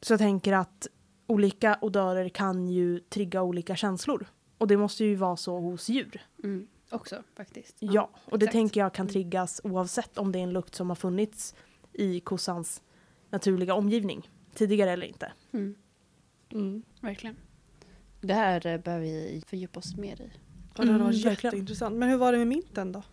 Så 0.02 0.13
jag 0.13 0.20
tänker 0.20 0.54
att 0.54 0.88
olika 1.30 1.78
odörer 1.82 2.30
kan 2.30 2.68
ju 2.70 3.00
trigga 3.00 3.42
olika 3.42 3.76
känslor. 3.76 4.26
Och 4.58 4.68
det 4.68 4.78
måste 4.78 5.06
ju 5.06 5.15
vara 5.15 5.36
så 5.38 5.60
hos 5.60 5.89
djur. 5.89 6.22
Mm. 6.44 6.68
Också 6.92 7.24
faktiskt. 7.36 7.76
Ja, 7.80 8.10
och 8.26 8.39
det 8.39 8.46
exakt. 8.46 8.52
tänker 8.54 8.80
jag 8.82 8.94
kan 8.94 9.04
Mm. 9.06 9.13
triggas 9.13 9.62
oavsett 9.63 10.18
om 10.18 10.32
det 10.32 10.39
är 10.39 10.44
en 10.44 10.54
lukt 10.54 10.76
som 10.76 10.89
har 10.89 10.96
funnits 10.96 11.56
i 11.94 12.20
kossans 12.20 12.82
naturliga 13.30 13.74
omgivning 13.74 14.30
tidigare 14.54 14.92
eller 14.92 15.08
inte. 15.08 15.32
Mm. 15.52 15.76
Mm. 16.52 16.84
Verkligen. 17.02 17.36
Det 18.22 18.34
här 18.34 18.65
eh, 18.68 18.78
behöver 18.78 19.06
vi 19.06 19.44
fördjupa 19.48 19.80
oss 19.80 19.96
mer 19.98 20.22
i. 20.22 20.32
Ja, 20.32 20.32
det 20.76 20.82
hade 20.82 20.89
Mm, 20.89 21.04
varit 21.04 21.26
verkligen. 21.26 21.54
jätteintressant. 21.54 21.96
Men 21.96 22.10
hur 22.10 22.18
var 22.18 22.32
det 22.32 22.38
med 22.38 22.48
minten 22.48 22.92
då? 22.92 23.04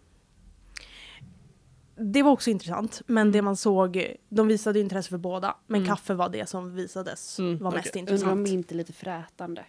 Det 1.99 2.23
var 2.23 2.31
också 2.31 2.51
intressant, 2.51 3.03
men 3.07 3.33
det 3.33 3.43
man 3.43 3.57
såg, 3.57 4.17
de 4.29 4.49
visade 4.49 4.79
ju 4.79 4.83
intresse 4.85 5.09
för 5.11 5.19
båda, 5.19 5.57
men 5.67 5.81
Mm. 5.81 5.89
kaffe 5.89 6.15
var 6.15 6.29
det 6.29 6.49
som 6.49 6.75
visades 6.75 7.39
Mm, 7.39 7.59
var 7.59 7.71
mest 7.73 7.97
Undrar 7.97 8.13
om 8.13 8.15
intressant. 8.15 8.49
inte 8.49 8.75
lite 8.75 8.93
frätande. 8.93 9.65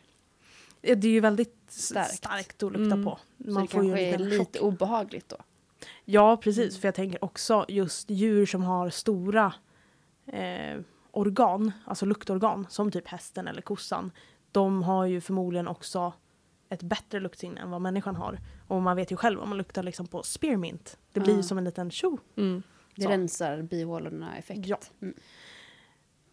Det 0.82 0.92
är 0.92 1.06
ju 1.06 1.20
väldigt 1.20 1.56
Starkt. 1.68 2.14
starkt, 2.16 2.64
att 2.64 2.72
lukta 2.72 2.94
Mm. 2.96 3.04
på. 3.06 3.20
Så 3.46 3.52
Man 3.52 3.62
det 3.64 3.68
får 3.72 3.84
ju 3.84 3.90
kanske 3.90 4.06
en 4.06 4.22
är 4.22 4.26
lite 4.26 4.60
obehagligt 4.60 5.30
då. 5.30 5.38
Ja, 6.06 6.38
precis. 6.38 6.70
Mm. 6.74 6.82
För 6.82 6.88
jag 6.88 6.96
tänker 6.96 7.24
också 7.24 7.66
just 7.68 8.10
djur 8.10 8.46
som 8.46 8.64
har 8.64 8.90
stora 8.90 9.54
eh, 10.26 10.80
organ, 11.12 11.72
alltså 11.86 12.06
luktorgan, 12.06 12.68
som 12.70 12.92
typ 12.92 13.08
hästen 13.08 13.48
eller 13.48 13.62
kossan. 13.62 14.12
De 14.52 14.84
har 14.84 15.06
ju 15.06 15.22
förmodligen 15.22 15.68
också 15.68 16.14
ett 16.70 16.84
bättre 16.84 17.20
luktsinne 17.20 17.62
än 17.62 17.70
vad 17.72 17.82
människan 17.82 18.16
har. 18.16 18.40
Och 18.68 18.82
man 18.82 18.96
vet 18.96 19.12
ju 19.12 19.16
själv 19.16 19.40
om 19.40 19.50
man 19.50 19.58
luktar 19.58 19.84
liksom 19.84 20.08
på 20.08 20.24
spearmint. 20.24 20.98
Det 21.12 21.20
blir 21.20 21.36
ju 21.38 21.44
som 21.44 21.58
en 21.58 21.64
liten 21.64 21.92
tjo. 21.92 22.18
Mm. 22.36 22.64
Det 22.96 23.02
Så. 23.04 23.10
rensar 23.10 23.62
bihålorna 23.62 24.38
effekt. 24.38 24.66
Ja. 24.68 24.80
Mm. 25.02 25.16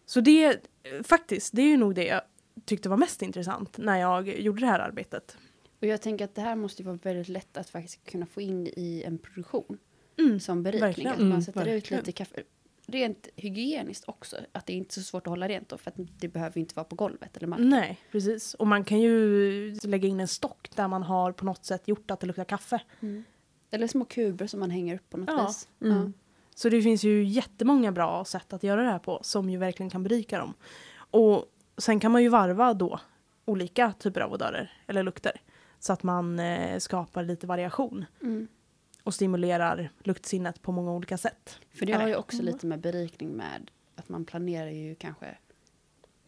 Så 0.05 0.21
det, 0.21 0.59
faktiskt, 1.03 1.55
det 1.55 1.61
är 1.61 1.67
ju 1.67 1.77
nog 1.77 1.95
det 1.95 2.05
jag 2.05 2.21
tyckte 2.65 2.89
var 2.89 2.97
mest 2.97 3.21
intressant 3.21 3.77
när 3.77 3.99
jag 3.99 4.39
gjorde 4.39 4.59
det 4.59 4.65
här 4.67 4.79
arbetet. 4.79 5.37
Och 5.81 5.87
jag 5.87 6.01
tänker 6.01 6.25
att 6.25 6.35
det 6.35 6.41
här 6.41 6.55
måste 6.55 6.81
ju 6.81 6.85
vara 6.85 6.99
väldigt 7.03 7.27
lätt 7.29 7.57
att 7.57 7.69
faktiskt 7.69 8.03
kunna 8.11 8.25
få 8.25 8.41
in 8.41 8.67
i 8.67 9.03
en 9.05 9.17
produktion 9.17 9.77
Mm. 10.19 10.39
som 10.39 10.63
berikning. 10.63 10.81
verkligen. 10.87 11.11
Att 11.11 11.17
man 11.19 11.27
Mm, 11.31 11.41
sätter 11.41 11.61
ut 11.61 11.67
verkligen. 11.67 11.99
lite 12.01 12.11
kaffe. 12.11 12.43
Rent 12.87 13.27
hygieniskt 13.35 14.03
också. 14.07 14.37
Att 14.51 14.65
det 14.65 14.73
är 14.73 14.77
inte 14.77 14.89
är 14.99 15.01
så 15.01 15.01
svårt 15.01 15.27
att 15.27 15.31
hålla 15.31 15.47
rent 15.47 15.69
då. 15.69 15.77
För 15.77 15.91
att 15.91 15.95
det 16.19 16.27
behöver 16.27 16.59
inte 16.59 16.75
vara 16.75 16.83
på 16.83 16.95
golvet 16.95 17.37
eller 17.37 17.47
marken. 17.47 17.69
Nej, 17.69 17.97
precis. 18.11 18.53
Och 18.53 18.67
man 18.67 18.83
kan 18.83 18.99
ju 18.99 19.75
lägga 19.83 20.07
in 20.07 20.19
en 20.19 20.27
stock 20.27 20.69
där 20.75 20.87
man 20.87 21.03
har 21.03 21.31
på 21.31 21.45
något 21.45 21.65
sätt 21.65 21.87
gjort 21.87 22.11
att 22.11 22.19
det 22.19 22.27
luktar 22.27 22.43
kaffe. 22.43 22.81
Mm. 22.99 23.23
Eller 23.71 23.87
små 23.87 24.05
kuber 24.05 24.47
som 24.47 24.59
man 24.59 24.71
hänger 24.71 24.95
upp 24.95 25.09
på 25.09 25.17
något 25.17 25.29
Ja. 25.29 25.47
vis. 25.47 25.67
Mm. 25.81 26.13
Så 26.55 26.69
det 26.69 26.81
finns 26.81 27.03
ju 27.03 27.23
jättemånga 27.23 27.91
bra 27.91 28.25
sätt 28.25 28.53
att 28.53 28.63
göra 28.63 28.83
det 28.83 28.89
här 28.89 28.99
på 28.99 29.19
som 29.23 29.49
ju 29.49 29.57
verkligen 29.57 29.89
kan 29.89 30.03
berika 30.03 30.39
dem. 30.39 30.53
Och 30.97 31.45
sen 31.77 31.99
kan 31.99 32.11
man 32.11 32.23
ju 32.23 32.29
varva 32.29 32.73
då 32.73 32.99
olika 33.45 33.93
typer 33.99 34.21
av 34.21 34.33
odörer 34.33 34.73
eller 34.87 35.03
lukter 35.03 35.41
så 35.79 35.93
att 35.93 36.03
man 36.03 36.39
eh, 36.39 36.77
skapar 36.79 37.23
lite 37.23 37.47
variation 37.47 38.05
Mm. 38.21 38.47
Och 39.05 39.13
stimulerar 39.13 39.89
luktsinnet 40.03 40.61
på 40.61 40.71
många 40.71 40.91
olika 40.91 41.17
sätt. 41.17 41.59
För 41.73 41.85
det 41.85 41.93
har 41.93 42.07
ju 42.07 42.15
också 42.15 42.41
lite 42.41 42.67
med 42.67 42.79
berikning 42.79 43.29
med 43.29 43.71
att 43.95 44.09
man 44.09 44.25
planerar 44.25 44.69
ju 44.69 44.95
kanske 44.95 45.37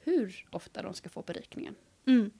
hur 0.03 0.47
ofta 0.51 0.81
de 0.81 0.93
ska 0.93 1.09
få 1.09 1.21
berikningen. 1.21 1.75
Mm. 2.07 2.31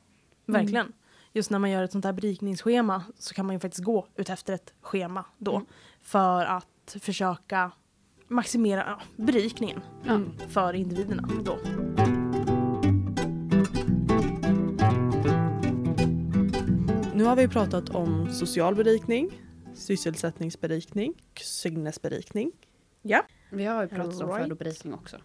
Verkligen. 0.45 0.93
Just 1.33 1.49
när 1.49 1.59
man 1.59 1.69
gör 1.71 1.83
ett 1.83 1.91
sånt 1.91 2.05
här 2.05 2.13
berikningsschema 2.13 3.03
så 3.19 3.33
kan 3.33 3.45
man 3.45 3.55
ju 3.55 3.59
faktiskt 3.59 3.83
gå 3.83 4.07
ut 4.15 4.29
efter 4.29 4.53
ett 4.53 4.73
schema 4.81 5.25
då 5.37 5.55
Mm. 5.55 5.65
för 6.01 6.45
att 6.45 6.97
försöka 6.99 7.71
maximera 8.27 8.83
ja, 8.87 9.23
berikningen 9.23 9.81
Mm. 10.05 10.31
för 10.49 10.73
individerna 10.73 11.29
då. 11.45 11.57
Nu 17.13 17.23
har 17.23 17.35
vi 17.35 17.47
pratat 17.47 17.89
om 17.89 18.27
social 18.33 18.75
berikning, 18.75 19.29
sysselsättningsberikning 19.77 21.13
och 21.31 21.39
sinnesberikning. 21.39 22.51
Vi 23.51 23.65
har 23.65 23.81
ju 23.83 23.87
pratat 23.89 24.21
om 24.21 24.27
Right. 24.29 24.41
födoberikning 24.41 24.93
också. 24.93 25.17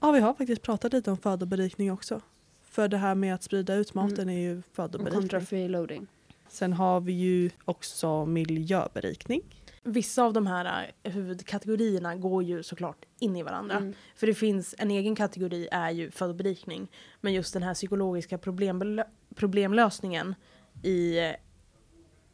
Ja, 0.00 0.10
vi 0.10 0.20
har 0.20 0.34
faktiskt 0.34 0.62
pratat 0.62 0.92
lite 0.92 1.10
om 1.10 1.16
födoberikning 1.16 1.92
också. 1.92 2.20
för 2.62 2.88
det 2.88 2.96
här 2.96 3.14
med 3.14 3.34
att 3.34 3.42
sprida 3.42 3.74
ut 3.74 3.94
maten 3.94 4.28
är 4.28 4.40
ju 4.40 4.62
födoberikning. 4.72 5.20
Contra 5.20 5.40
free 5.40 5.68
loading. 5.68 6.06
Sen 6.48 6.72
har 6.72 7.00
vi 7.00 7.12
ju 7.12 7.50
också 7.64 8.26
miljöberikning. 8.26 9.42
Vissa 9.82 10.22
av 10.24 10.32
de 10.32 10.46
här 10.46 10.92
eh, 11.02 11.12
huvudkategorierna 11.12 12.16
går 12.16 12.42
ju 12.42 12.62
såklart 12.62 13.04
in 13.18 13.36
i 13.36 13.42
varandra. 13.42 13.76
Mm. 13.76 13.94
För 14.14 14.26
det 14.26 14.34
finns 14.34 14.74
en 14.78 14.90
egen 14.90 15.14
kategori 15.16 15.68
är 15.72 15.90
ju 15.90 16.10
födoberikning. 16.10 16.90
Men 17.20 17.32
just 17.32 17.52
den 17.52 17.62
här 17.62 17.74
psykologiska 17.74 18.38
problemlösningen 19.34 20.34
i 20.82 21.18
eh, 21.18 21.32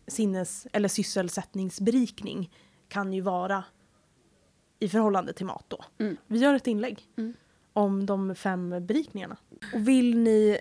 sinnes 0.08 0.66
eller 0.72 0.88
sysselsättningsberikning 0.88 2.50
kan 2.88 3.12
ju 3.12 3.20
vara 3.20 3.64
i 4.78 4.88
förhållande 4.88 5.32
till 5.32 5.46
mat 5.46 5.64
då. 5.68 5.84
Mm. 5.98 6.16
Vi 6.26 6.38
gör 6.38 6.54
ett 6.54 6.66
inlägg 6.66 7.08
Mm. 7.16 7.34
om 7.72 8.06
de 8.06 8.34
fem 8.34 8.86
berikningarna. 8.86 9.36
Och 9.74 9.88
vill 9.88 10.18
ni 10.18 10.58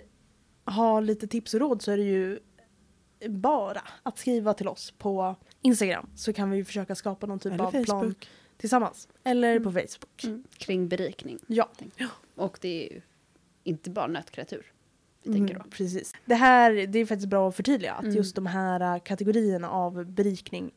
ha 0.64 1.00
lite 1.00 1.26
tips 1.26 1.54
och 1.54 1.60
råd 1.60 1.82
så 1.82 1.90
är 1.92 1.96
det 1.96 2.02
ju 2.02 2.38
bara 3.28 3.82
att 4.02 4.18
skriva 4.18 4.54
till 4.54 4.68
oss 4.68 4.90
på 4.98 5.36
Instagram 5.62 6.10
så 6.16 6.32
kan 6.32 6.50
vi 6.50 6.64
försöka 6.64 6.94
skapa 6.94 7.26
någon 7.26 7.38
typ 7.38 7.52
Eller 7.52 7.64
av 7.64 7.70
plan 7.84 7.86
Facebook. 7.86 8.28
tillsammans. 8.56 9.08
Eller 9.24 9.60
på 9.60 9.72
Facebook. 9.72 10.24
Mm. 10.24 10.44
Kring 10.58 10.88
berikning. 10.88 11.38
Ja. 11.46 11.68
Och 12.34 12.58
det 12.60 12.88
är 12.88 12.92
ju 12.94 13.00
inte 13.64 13.90
bara 13.90 14.06
nötkreatur. 14.06 14.72
Vi 15.22 15.30
Mm, 15.30 15.46
tänker 15.46 15.64
då. 15.64 15.70
precis. 15.70 16.12
Det 16.24 16.34
här 16.34 16.86
det 16.86 16.98
är 16.98 17.06
faktiskt 17.06 17.28
bra 17.28 17.48
att 17.48 17.56
förtydliga 17.56 17.92
att 17.92 18.02
Mm. 18.04 18.16
just 18.16 18.34
de 18.36 18.46
här 18.46 18.94
äh, 18.94 19.00
kategorierna 19.02 19.70
av 19.70 20.04
berikning 20.04 20.70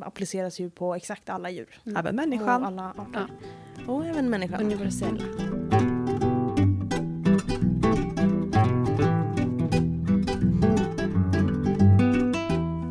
appliceras 0.00 0.60
ju 0.60 0.70
på 0.70 0.94
exakt 0.94 1.28
alla 1.28 1.50
djur. 1.50 1.80
Mm. 1.86 1.96
Även 1.96 2.08
Och 2.08 2.14
människan. 2.28 2.64
alla 2.64 2.94
arter. 2.98 3.26
Och 3.86 4.06
även 4.06 4.30
människan. 4.30 4.62
Universell. 4.62 5.22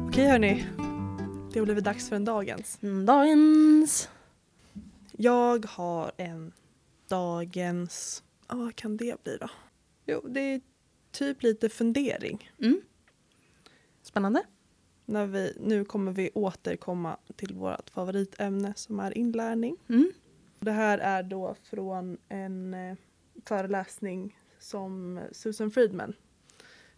Okej 0.08 0.28
hörni. 0.28 0.66
Det 1.54 1.60
har 1.60 1.66
blivit 1.66 1.84
dags 1.84 2.10
för 2.10 2.16
en 2.16 2.26
dagens. 2.26 2.78
Mm, 2.82 3.06
Dagens... 3.06 4.10
Jag 5.18 5.66
har 5.66 6.12
en 6.18 6.52
dagens... 7.10 8.24
Ja, 8.50 8.56
vad 8.56 8.76
kan 8.76 8.98
det 8.98 9.24
bli 9.24 9.38
då? 9.42 9.48
Jo, 10.06 10.22
det 10.30 10.40
är 10.40 10.62
typ 11.14 11.44
lite 11.44 11.70
fundering. 11.70 12.52
Mm. 12.62 12.82
Spännande. 14.02 14.44
När 15.06 15.26
vi, 15.26 15.54
nu 15.60 15.86
kommer 15.86 16.12
vi 16.12 16.30
återkomma 16.34 17.18
till 17.36 17.54
vårt 17.54 17.90
favoritämne 17.90 18.74
som 18.76 19.00
är 19.00 19.18
inlärning. 19.18 19.78
Mm. 19.90 20.12
Det 20.60 20.72
här 20.72 20.98
är 20.98 21.24
då 21.24 21.56
från 21.64 22.18
en 22.30 22.74
eh, 22.74 22.96
föreläsning 23.46 24.38
som 24.60 25.20
Susan 25.32 25.72
Friedman 25.72 26.14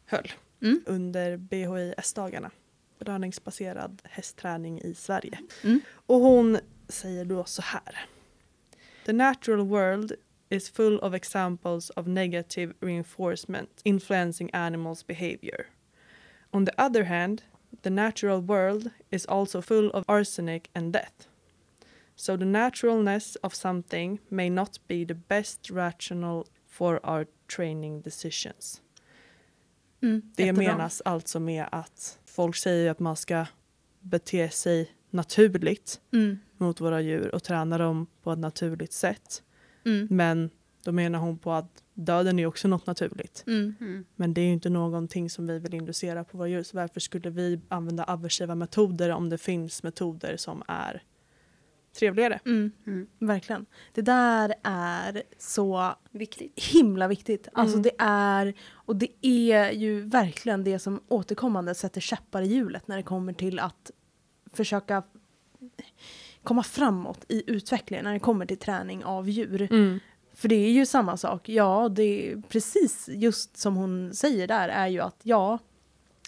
höll 0.05 0.31
Mm. 0.61 0.83
under 0.85 1.37
BHI-S-dagarna. 1.37 2.51
Belöningsbaserad 2.99 4.01
hästträning 4.03 4.81
i 4.81 4.93
Sverige. 4.93 5.39
Mm. 5.63 5.79
Och 5.91 6.19
hon 6.19 6.57
säger 6.87 7.25
då 7.25 7.43
så 7.45 7.61
här. 7.61 8.05
The 9.05 9.13
natural 9.13 9.67
world 9.67 10.13
is 10.55 10.69
full 10.69 10.97
of 10.99 11.13
examples 11.13 11.89
of 11.91 12.07
negative 12.07 12.73
reinforcement 12.81 13.69
influencing 13.83 14.49
animals' 14.53 15.03
behavior. 15.07 15.65
On 16.51 16.65
the 16.65 16.73
other 16.77 17.03
hand, 17.03 17.41
the 17.81 17.89
natural 17.89 18.41
world 18.41 18.89
is 19.11 19.25
also 19.25 19.61
full 19.61 19.89
of 19.91 20.03
arsenic 20.07 20.69
and 20.73 20.93
death. 20.93 21.27
So 22.15 22.37
the 22.37 22.45
naturalness 22.45 23.37
of 23.43 23.53
something 23.53 24.19
may 24.29 24.49
not 24.49 24.79
be 24.87 25.05
the 25.05 25.13
best 25.27 25.69
rational 25.69 26.45
for 26.67 26.99
our 27.03 27.25
training 27.47 28.01
decisions. 28.01 28.81
Mm. 30.01 30.21
Det 30.35 30.43
Jättebra. 30.45 30.63
menas 30.67 31.01
alltså 31.05 31.39
med 31.39 31.65
att 31.71 32.19
folk 32.25 32.55
säger 32.55 32.91
att 32.91 32.99
man 32.99 33.15
ska 33.15 33.45
bete 34.01 34.49
sig 34.49 34.91
naturligt 35.09 36.01
Mm. 36.13 36.39
mot 36.57 36.81
våra 36.81 37.01
djur 37.01 37.35
och 37.35 37.43
träna 37.43 37.77
dem 37.77 38.07
på 38.23 38.31
ett 38.31 38.39
naturligt 38.39 38.93
sätt. 38.93 39.43
Mm. 39.85 40.07
Men 40.09 40.49
då 40.83 40.91
menar 40.91 41.19
hon 41.19 41.37
på 41.37 41.51
att 41.51 41.83
döden 41.93 42.39
är 42.39 42.45
också 42.45 42.67
något 42.67 42.87
naturligt. 42.87 43.43
Mm. 43.47 43.75
Mm. 43.79 44.05
Men 44.15 44.33
det 44.33 44.41
är 44.41 44.45
ju 44.45 44.53
inte 44.53 44.69
någonting 44.69 45.29
som 45.29 45.47
vi 45.47 45.59
vill 45.59 45.73
inducera 45.73 46.23
på 46.23 46.37
våra 46.37 46.47
djur. 46.47 46.63
Så 46.63 46.77
varför 46.77 46.99
skulle 46.99 47.29
vi 47.29 47.59
använda 47.67 48.03
aversiva 48.03 48.55
metoder 48.55 49.09
om 49.09 49.29
det 49.29 49.37
finns 49.37 49.83
metoder 49.83 50.37
som 50.37 50.63
är 50.67 51.03
trevligare? 51.99 52.39
Mm. 52.45 52.71
Mm. 52.87 53.07
Verkligen. 53.19 53.65
Det 53.93 54.01
där 54.01 54.53
är 54.63 55.23
så 55.37 55.93
Viktigt. 56.11 56.63
himla 56.63 57.07
viktigt. 57.07 57.47
Alltså 57.53 57.77
Mm. 57.77 57.83
det 57.83 57.91
är, 57.97 58.53
och 58.71 58.95
det 58.95 59.07
är 59.21 59.71
ju 59.71 60.01
verkligen 60.01 60.63
det 60.63 60.79
som 60.79 61.01
återkommande 61.07 61.75
sätter 61.75 62.01
käppar 62.01 62.41
i 62.41 62.45
hjulet 62.47 62.87
när 62.87 62.97
det 62.97 63.03
kommer 63.03 63.33
till 63.33 63.59
att 63.59 63.91
försöka 64.53 65.03
komma 66.45 66.63
framåt 66.63 67.25
i 67.27 67.43
utvecklingen 67.51 68.03
när 68.05 68.13
det 68.13 68.19
kommer 68.19 68.45
till 68.45 68.57
träning 68.57 69.03
av 69.05 69.29
djur. 69.29 69.61
Mm. 69.71 69.99
För 70.35 70.47
det 70.47 70.55
är 70.55 70.71
ju 70.71 70.85
samma 70.85 71.17
sak. 71.17 71.49
Ja, 71.49 71.89
det 71.89 72.31
är 72.31 72.41
precis 72.49 73.09
just 73.13 73.57
som 73.57 73.75
hon 73.75 74.13
säger 74.13 74.47
där 74.47 74.69
är 74.69 74.87
ju 74.87 74.99
att 75.01 75.19
ja, 75.23 75.59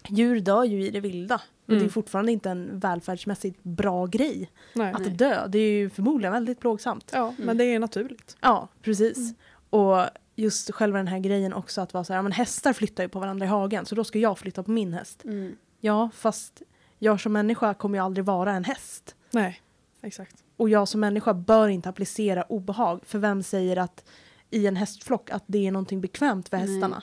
djur 0.08 0.40
dör 0.40 0.64
ju 0.64 0.86
i 0.86 0.90
det 0.90 1.00
vilda. 1.00 1.34
Och 1.64 1.72
Mm. 1.72 1.80
det 1.82 1.86
är 1.86 1.90
fortfarande 1.90 2.32
inte 2.32 2.50
en 2.50 2.78
välfärdsmässigt 2.78 3.62
bra 3.62 4.06
grej 4.06 4.50
Nej. 4.72 4.92
att 4.92 5.00
Nej. 5.00 5.10
dö. 5.10 5.46
Det 5.48 5.58
är 5.58 5.70
ju 5.72 5.90
förmodligen 5.90 6.32
väldigt 6.32 6.60
plågsamt. 6.60 7.10
Ja, 7.12 7.34
men 7.38 7.58
det 7.58 7.64
är 7.64 7.78
naturligt. 7.78 8.36
Ja, 8.40 8.68
precis. 8.82 9.16
Mm. 9.18 9.34
Och 9.70 10.04
just 10.36 10.70
själva 10.74 10.98
den 10.98 11.06
här 11.08 11.18
grejen 11.18 11.52
också 11.52 11.80
att 11.80 11.94
vara 11.94 12.04
så 12.04 12.12
här, 12.12 12.18
ja, 12.18 12.22
men 12.22 12.32
hästar 12.32 12.72
flyttar 12.72 13.02
ju 13.02 13.08
på 13.08 13.18
varandra 13.20 13.46
i 13.46 13.48
hagen 13.48 13.86
så 13.86 13.94
då 13.94 14.04
ska 14.04 14.18
jag 14.18 14.38
flytta 14.38 14.62
på 14.62 14.70
min 14.70 14.92
häst. 14.94 15.24
Mm. 15.24 15.56
Ja, 15.80 16.10
fast 16.14 16.62
jag 16.98 17.20
som 17.20 17.32
människa 17.32 17.74
kommer 17.74 17.98
ju 17.98 18.04
aldrig 18.04 18.24
vara 18.24 18.52
en 18.52 18.64
häst. 18.64 19.14
Nej, 19.30 19.60
exakt. 20.02 20.44
Och 20.56 20.68
jag 20.68 20.88
som 20.88 21.00
människa 21.00 21.34
bör 21.34 21.68
inte 21.68 21.88
applicera 21.88 22.42
obehag. 22.42 23.00
För 23.04 23.18
vem 23.18 23.42
säger 23.42 23.76
att 23.76 24.04
i 24.50 24.66
en 24.66 24.76
hästflock 24.76 25.30
att 25.30 25.44
det 25.46 25.66
är 25.66 25.72
någonting 25.72 26.00
bekvämt 26.00 26.48
för 26.48 26.56
hästarna? 26.56 27.02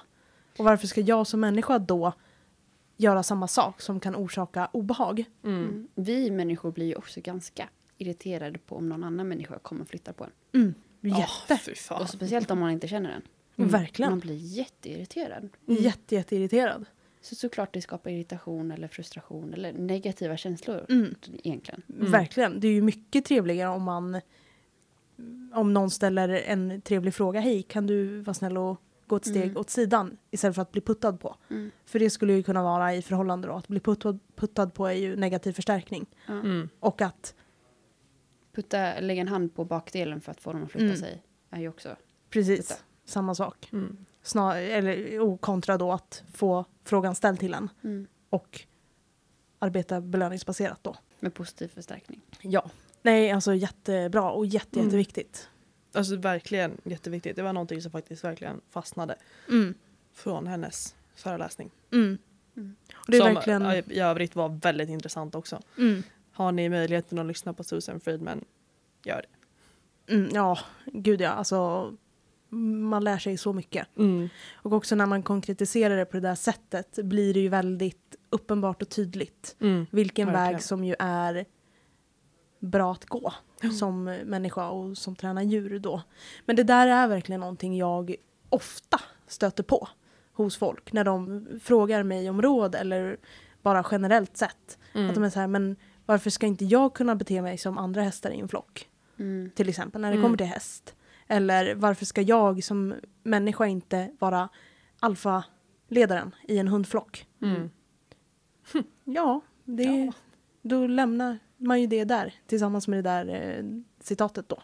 Och 0.58 0.66
varför 0.66 0.88
ska 0.88 1.02
jag 1.02 1.28
som 1.28 1.40
människa 1.40 1.80
då 1.80 2.14
göra 2.98 3.24
samma 3.24 3.48
sak 3.48 3.82
som 3.82 4.00
kan 4.00 4.16
orsaka 4.16 4.70
obehag? 4.74 5.26
Mm. 5.44 5.64
Mm. 5.64 5.88
Vi 5.96 6.32
människor 6.32 6.72
blir 6.72 6.86
ju 6.86 6.96
också 6.96 7.22
ganska 7.22 7.70
irriterade 7.98 8.60
på 8.60 8.76
om 8.76 8.90
någon 8.90 9.04
annan 9.04 9.28
människa 9.28 9.60
kommer 9.60 9.82
och 9.82 9.88
flyttar 9.88 10.14
på 10.14 10.24
en. 10.24 10.32
Mm. 10.54 10.74
Jätte. 11.02 11.58
Fan. 11.76 12.02
Och 12.02 12.10
speciellt 12.10 12.52
om 12.52 12.60
man 12.60 12.72
inte 12.72 12.88
känner 12.88 13.10
den. 13.10 13.22
Mm. 13.58 13.70
Verkligen. 13.70 14.12
Man 14.12 14.20
blir 14.20 14.36
jätteirriterad. 14.36 15.50
Mm. 15.68 15.84
Jätte, 15.84 16.16
jätteirriterad. 16.16 16.86
Så 17.26 17.36
såklart 17.36 17.74
det 17.74 17.82
skapar 17.82 18.10
irritation 18.10 18.72
eller 18.72 18.88
frustration 18.88 19.54
eller 19.54 19.74
negativa 19.74 20.38
känslor 20.38 20.86
Mm. 20.90 21.16
egentligen. 21.44 21.82
Mm. 21.94 22.12
Verkligen. 22.12 22.60
Det 22.60 22.68
är 22.68 22.72
ju 22.72 22.82
mycket 22.82 23.26
trevligare 23.26 23.70
om 23.70 23.84
man 23.84 24.22
om 25.54 25.74
någon 25.74 25.90
ställer 25.92 26.30
en 26.30 26.82
trevlig 26.82 27.14
fråga. 27.14 27.40
Hej, 27.40 27.64
kan 27.64 27.88
du 27.88 28.20
vara 28.22 28.34
snäll 28.34 28.58
och 28.58 28.82
gå 29.08 29.16
ett 29.16 29.26
steg 29.26 29.44
Mm. 29.44 29.58
åt 29.58 29.70
sidan 29.70 30.18
istället 30.32 30.56
för 30.56 30.62
att 30.62 30.72
bli 30.72 30.82
puttad 30.82 31.14
på? 31.20 31.36
Mm. 31.50 31.72
För 31.86 32.00
det 32.00 32.10
skulle 32.10 32.34
ju 32.34 32.44
kunna 32.44 32.64
vara 32.64 32.96
i 32.96 33.02
förhållande 33.02 33.48
då. 33.48 33.54
Att 33.54 33.68
bli 33.68 33.80
puttad, 33.80 34.20
puttad 34.36 34.68
på 34.74 34.86
är 34.88 34.92
ju 34.94 35.16
negativ 35.16 35.52
förstärkning. 35.54 36.06
Mm. 36.28 36.70
Och 36.80 37.02
att, 37.02 37.36
Putta, 38.56 39.00
lägga 39.00 39.22
en 39.22 39.28
hand 39.28 39.56
på 39.56 39.66
bakdelen 39.66 40.22
för 40.22 40.32
att 40.32 40.42
få 40.42 40.54
dem 40.54 40.64
att 40.64 40.72
flytta 40.72 40.86
Mm. 40.86 40.98
sig 40.98 41.22
är 41.50 41.60
ju 41.62 41.70
också... 41.70 41.96
precis, 42.30 42.70
Putta. 42.70 42.82
samma 43.06 43.36
sak. 43.36 43.70
Snar, 44.26 44.56
eller 44.56 45.20
och 45.20 45.42
kontra 45.42 45.78
då 45.78 45.92
att 45.92 46.24
få 46.34 46.66
frågan 46.84 47.16
ställd 47.16 47.40
till 47.40 47.54
en 47.54 47.70
Mm. 47.84 48.08
och 48.30 48.62
arbeta 49.60 50.02
belöningsbaserat 50.02 50.80
då. 50.84 50.96
Med 51.20 51.34
positiv 51.34 51.68
förstärkning. 51.68 52.22
Ja. 52.42 52.70
Nej, 53.02 53.32
alltså 53.32 53.54
jättebra 53.54 54.32
och 54.32 54.46
jätte, 54.46 54.80
Mm. 54.80 54.86
jätteviktigt. 54.86 55.50
Alltså 55.94 56.16
verkligen 56.16 56.78
jätteviktigt. 56.84 57.36
Det 57.36 57.42
var 57.42 57.54
någonting 57.54 57.82
som 57.82 57.92
faktiskt 57.92 58.24
verkligen 58.24 58.62
fastnade 58.70 59.16
Mm. 59.50 59.74
från 60.14 60.48
hennes 60.48 60.96
föreläsning. 61.16 61.72
Mm. 61.92 62.18
Mm. 62.58 62.76
Och 62.96 63.12
det 63.12 63.18
är 63.18 63.22
som 63.22 63.34
verkligen... 63.34 63.66
i- 63.72 63.84
i 63.88 64.00
övrigt 64.00 64.36
var 64.36 64.50
väldigt 64.50 64.90
intressant 64.90 65.36
också. 65.36 65.62
Mm. 65.78 66.04
Har 66.32 66.52
ni 66.52 66.70
möjligheten 66.70 67.20
att 67.20 67.26
lyssna 67.26 67.54
på 67.54 67.64
Susan 67.64 68.00
Friedman, 68.00 68.46
gör 69.04 69.22
det. 70.08 70.14
Mm, 70.14 70.30
ja, 70.34 70.60
gud 70.86 71.22
ja. 71.22 71.30
Alltså, 71.30 71.94
man 72.90 73.04
lär 73.04 73.18
sig 73.18 73.38
så 73.38 73.54
mycket. 73.54 73.88
Mm. 73.98 74.30
Och 74.56 74.74
också 74.74 74.96
när 74.96 75.06
man 75.06 75.24
konkretiserar 75.24 75.98
det 75.98 76.06
på 76.06 76.18
det 76.18 76.28
där 76.28 76.36
sättet 76.36 76.96
blir 77.04 77.34
det 77.34 77.40
ju 77.40 77.50
väldigt 77.50 78.16
uppenbart 78.30 78.82
och 78.82 78.90
tydligt 78.90 79.56
Mm. 79.62 79.86
vilken 79.92 80.28
Verkligen. 80.28 80.54
väg 80.54 80.64
som 80.64 80.84
ju 80.84 80.96
är 81.00 81.46
bra 82.60 82.92
att 82.92 83.06
gå 83.06 83.34
som 83.80 84.04
människa 84.04 84.70
och 84.70 84.98
som 84.98 85.16
tränar 85.16 85.42
djur 85.42 85.80
då. 85.80 86.02
Men 86.46 86.56
det 86.56 86.64
där 86.64 86.88
är 86.88 87.08
verkligen 87.08 87.40
någonting 87.42 87.78
jag 87.78 88.16
ofta 88.50 89.00
stöter 89.28 89.64
på 89.64 89.88
hos 90.34 90.58
folk 90.58 90.94
när 90.94 91.04
de 91.04 91.48
frågar 91.64 92.04
mig 92.04 92.30
om 92.30 92.42
råd 92.42 92.76
eller 92.76 93.18
bara 93.62 93.86
generellt 93.92 94.38
sett. 94.38 94.78
Mm. 94.94 95.10
Att 95.10 95.16
de 95.16 95.24
är 95.24 95.30
så 95.30 95.40
här, 95.40 95.48
men 95.48 95.76
varför 96.06 96.30
ska 96.30 96.46
inte 96.48 96.66
jag 96.66 96.94
kunna 96.94 97.16
bete 97.16 97.42
mig 97.42 97.58
som 97.58 97.78
andra 97.78 98.02
hästar 98.02 98.32
i 98.32 98.40
en 98.40 98.48
flock? 98.48 98.90
Mm. 99.20 99.52
till 99.56 99.70
exempel 99.70 100.02
när 100.02 100.10
det 100.10 100.16
Mm. 100.16 100.24
kommer 100.26 100.38
till 100.38 100.46
häst. 100.48 100.96
Eller 101.28 101.76
varför 101.76 102.06
ska 102.06 102.22
jag 102.22 102.64
som 102.64 102.94
människa 103.24 103.66
inte 103.66 104.12
vara 104.20 104.50
alfaledaren 105.00 106.36
i 106.48 106.58
en 106.58 106.68
hundflock. 106.68 107.28
Mm. 107.42 107.70
Ja, 109.04 109.42
det, 109.64 109.84
Ja. 109.84 110.14
då 110.62 110.88
lämnar 110.88 111.40
man 111.58 111.82
ju 111.82 111.88
det 111.88 112.04
där 112.04 112.34
tillsammans 112.48 112.88
med 112.88 112.98
det 113.04 113.10
där 113.10 113.28
eh, 113.58 113.66
citatet 114.00 114.50
då. 114.50 114.56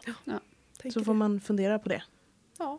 Tänker 0.78 1.00
Så 1.00 1.04
får 1.04 1.12
det. 1.12 1.18
man 1.18 1.40
fundera 1.40 1.78
på 1.78 1.88
det. 1.88 2.02
Ja, 2.58 2.78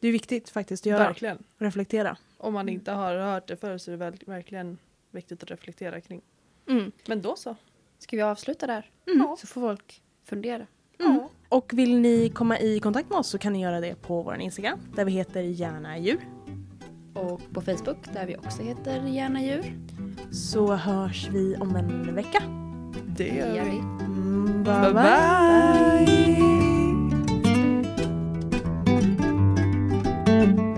Det 0.00 0.08
är 0.08 0.12
viktigt 0.12 0.48
faktiskt 0.50 0.82
att 0.82 0.86
göra. 0.90 0.98
verkligen. 1.04 1.44
Reflektera. 1.58 2.16
Om 2.38 2.54
man 2.54 2.68
inte 2.68 2.92
har 2.92 3.16
hört 3.16 3.46
det 3.48 3.56
förr 3.56 3.78
så 3.78 3.90
är 3.90 3.92
det 3.92 3.96
väl- 4.04 4.22
verkligen 4.26 4.78
viktigt 5.10 5.42
att 5.42 5.50
reflektera 5.50 6.00
kring. 6.00 6.20
Mm. 6.68 6.92
Men 7.06 7.22
då 7.22 7.36
så. 7.36 7.56
Ska 7.98 8.16
vi 8.16 8.22
avsluta 8.22 8.66
där? 8.66 8.90
Mm. 9.06 9.36
Så 9.38 9.46
får 9.46 9.60
folk 9.60 10.02
fundera. 10.24 10.66
Mm. 10.98 11.20
Och 11.50 11.72
vill 11.74 12.00
ni 12.00 12.28
komma 12.28 12.58
i 12.58 12.80
kontakt 12.80 13.10
med 13.10 13.18
oss 13.18 13.28
så 13.28 13.38
kan 13.38 13.52
ni 13.52 13.62
göra 13.62 13.80
det 13.80 14.02
på 14.02 14.22
vår 14.22 14.40
Instagram 14.40 14.78
där 14.94 15.04
vi 15.04 15.12
heter 15.12 15.42
Gärna 15.42 15.98
djur. 15.98 16.20
Och 17.14 17.40
på 17.52 17.60
Facebook 17.60 17.98
där 18.12 18.26
vi 18.26 18.36
också 18.36 18.62
heter 18.62 19.06
Gärna 19.06 19.42
djur. 19.42 19.78
Så 20.32 20.74
hörs 20.74 21.28
vi 21.28 21.56
om 21.56 21.76
en 21.76 22.14
vecka. 22.14 22.42
Det 23.06 23.28
gör 23.28 23.64
vi. 23.64 23.78
Mm, 23.78 24.64
bye, 24.64 24.80
bye, 24.80 24.92
bye. 24.92 25.02
bye. 30.54 30.69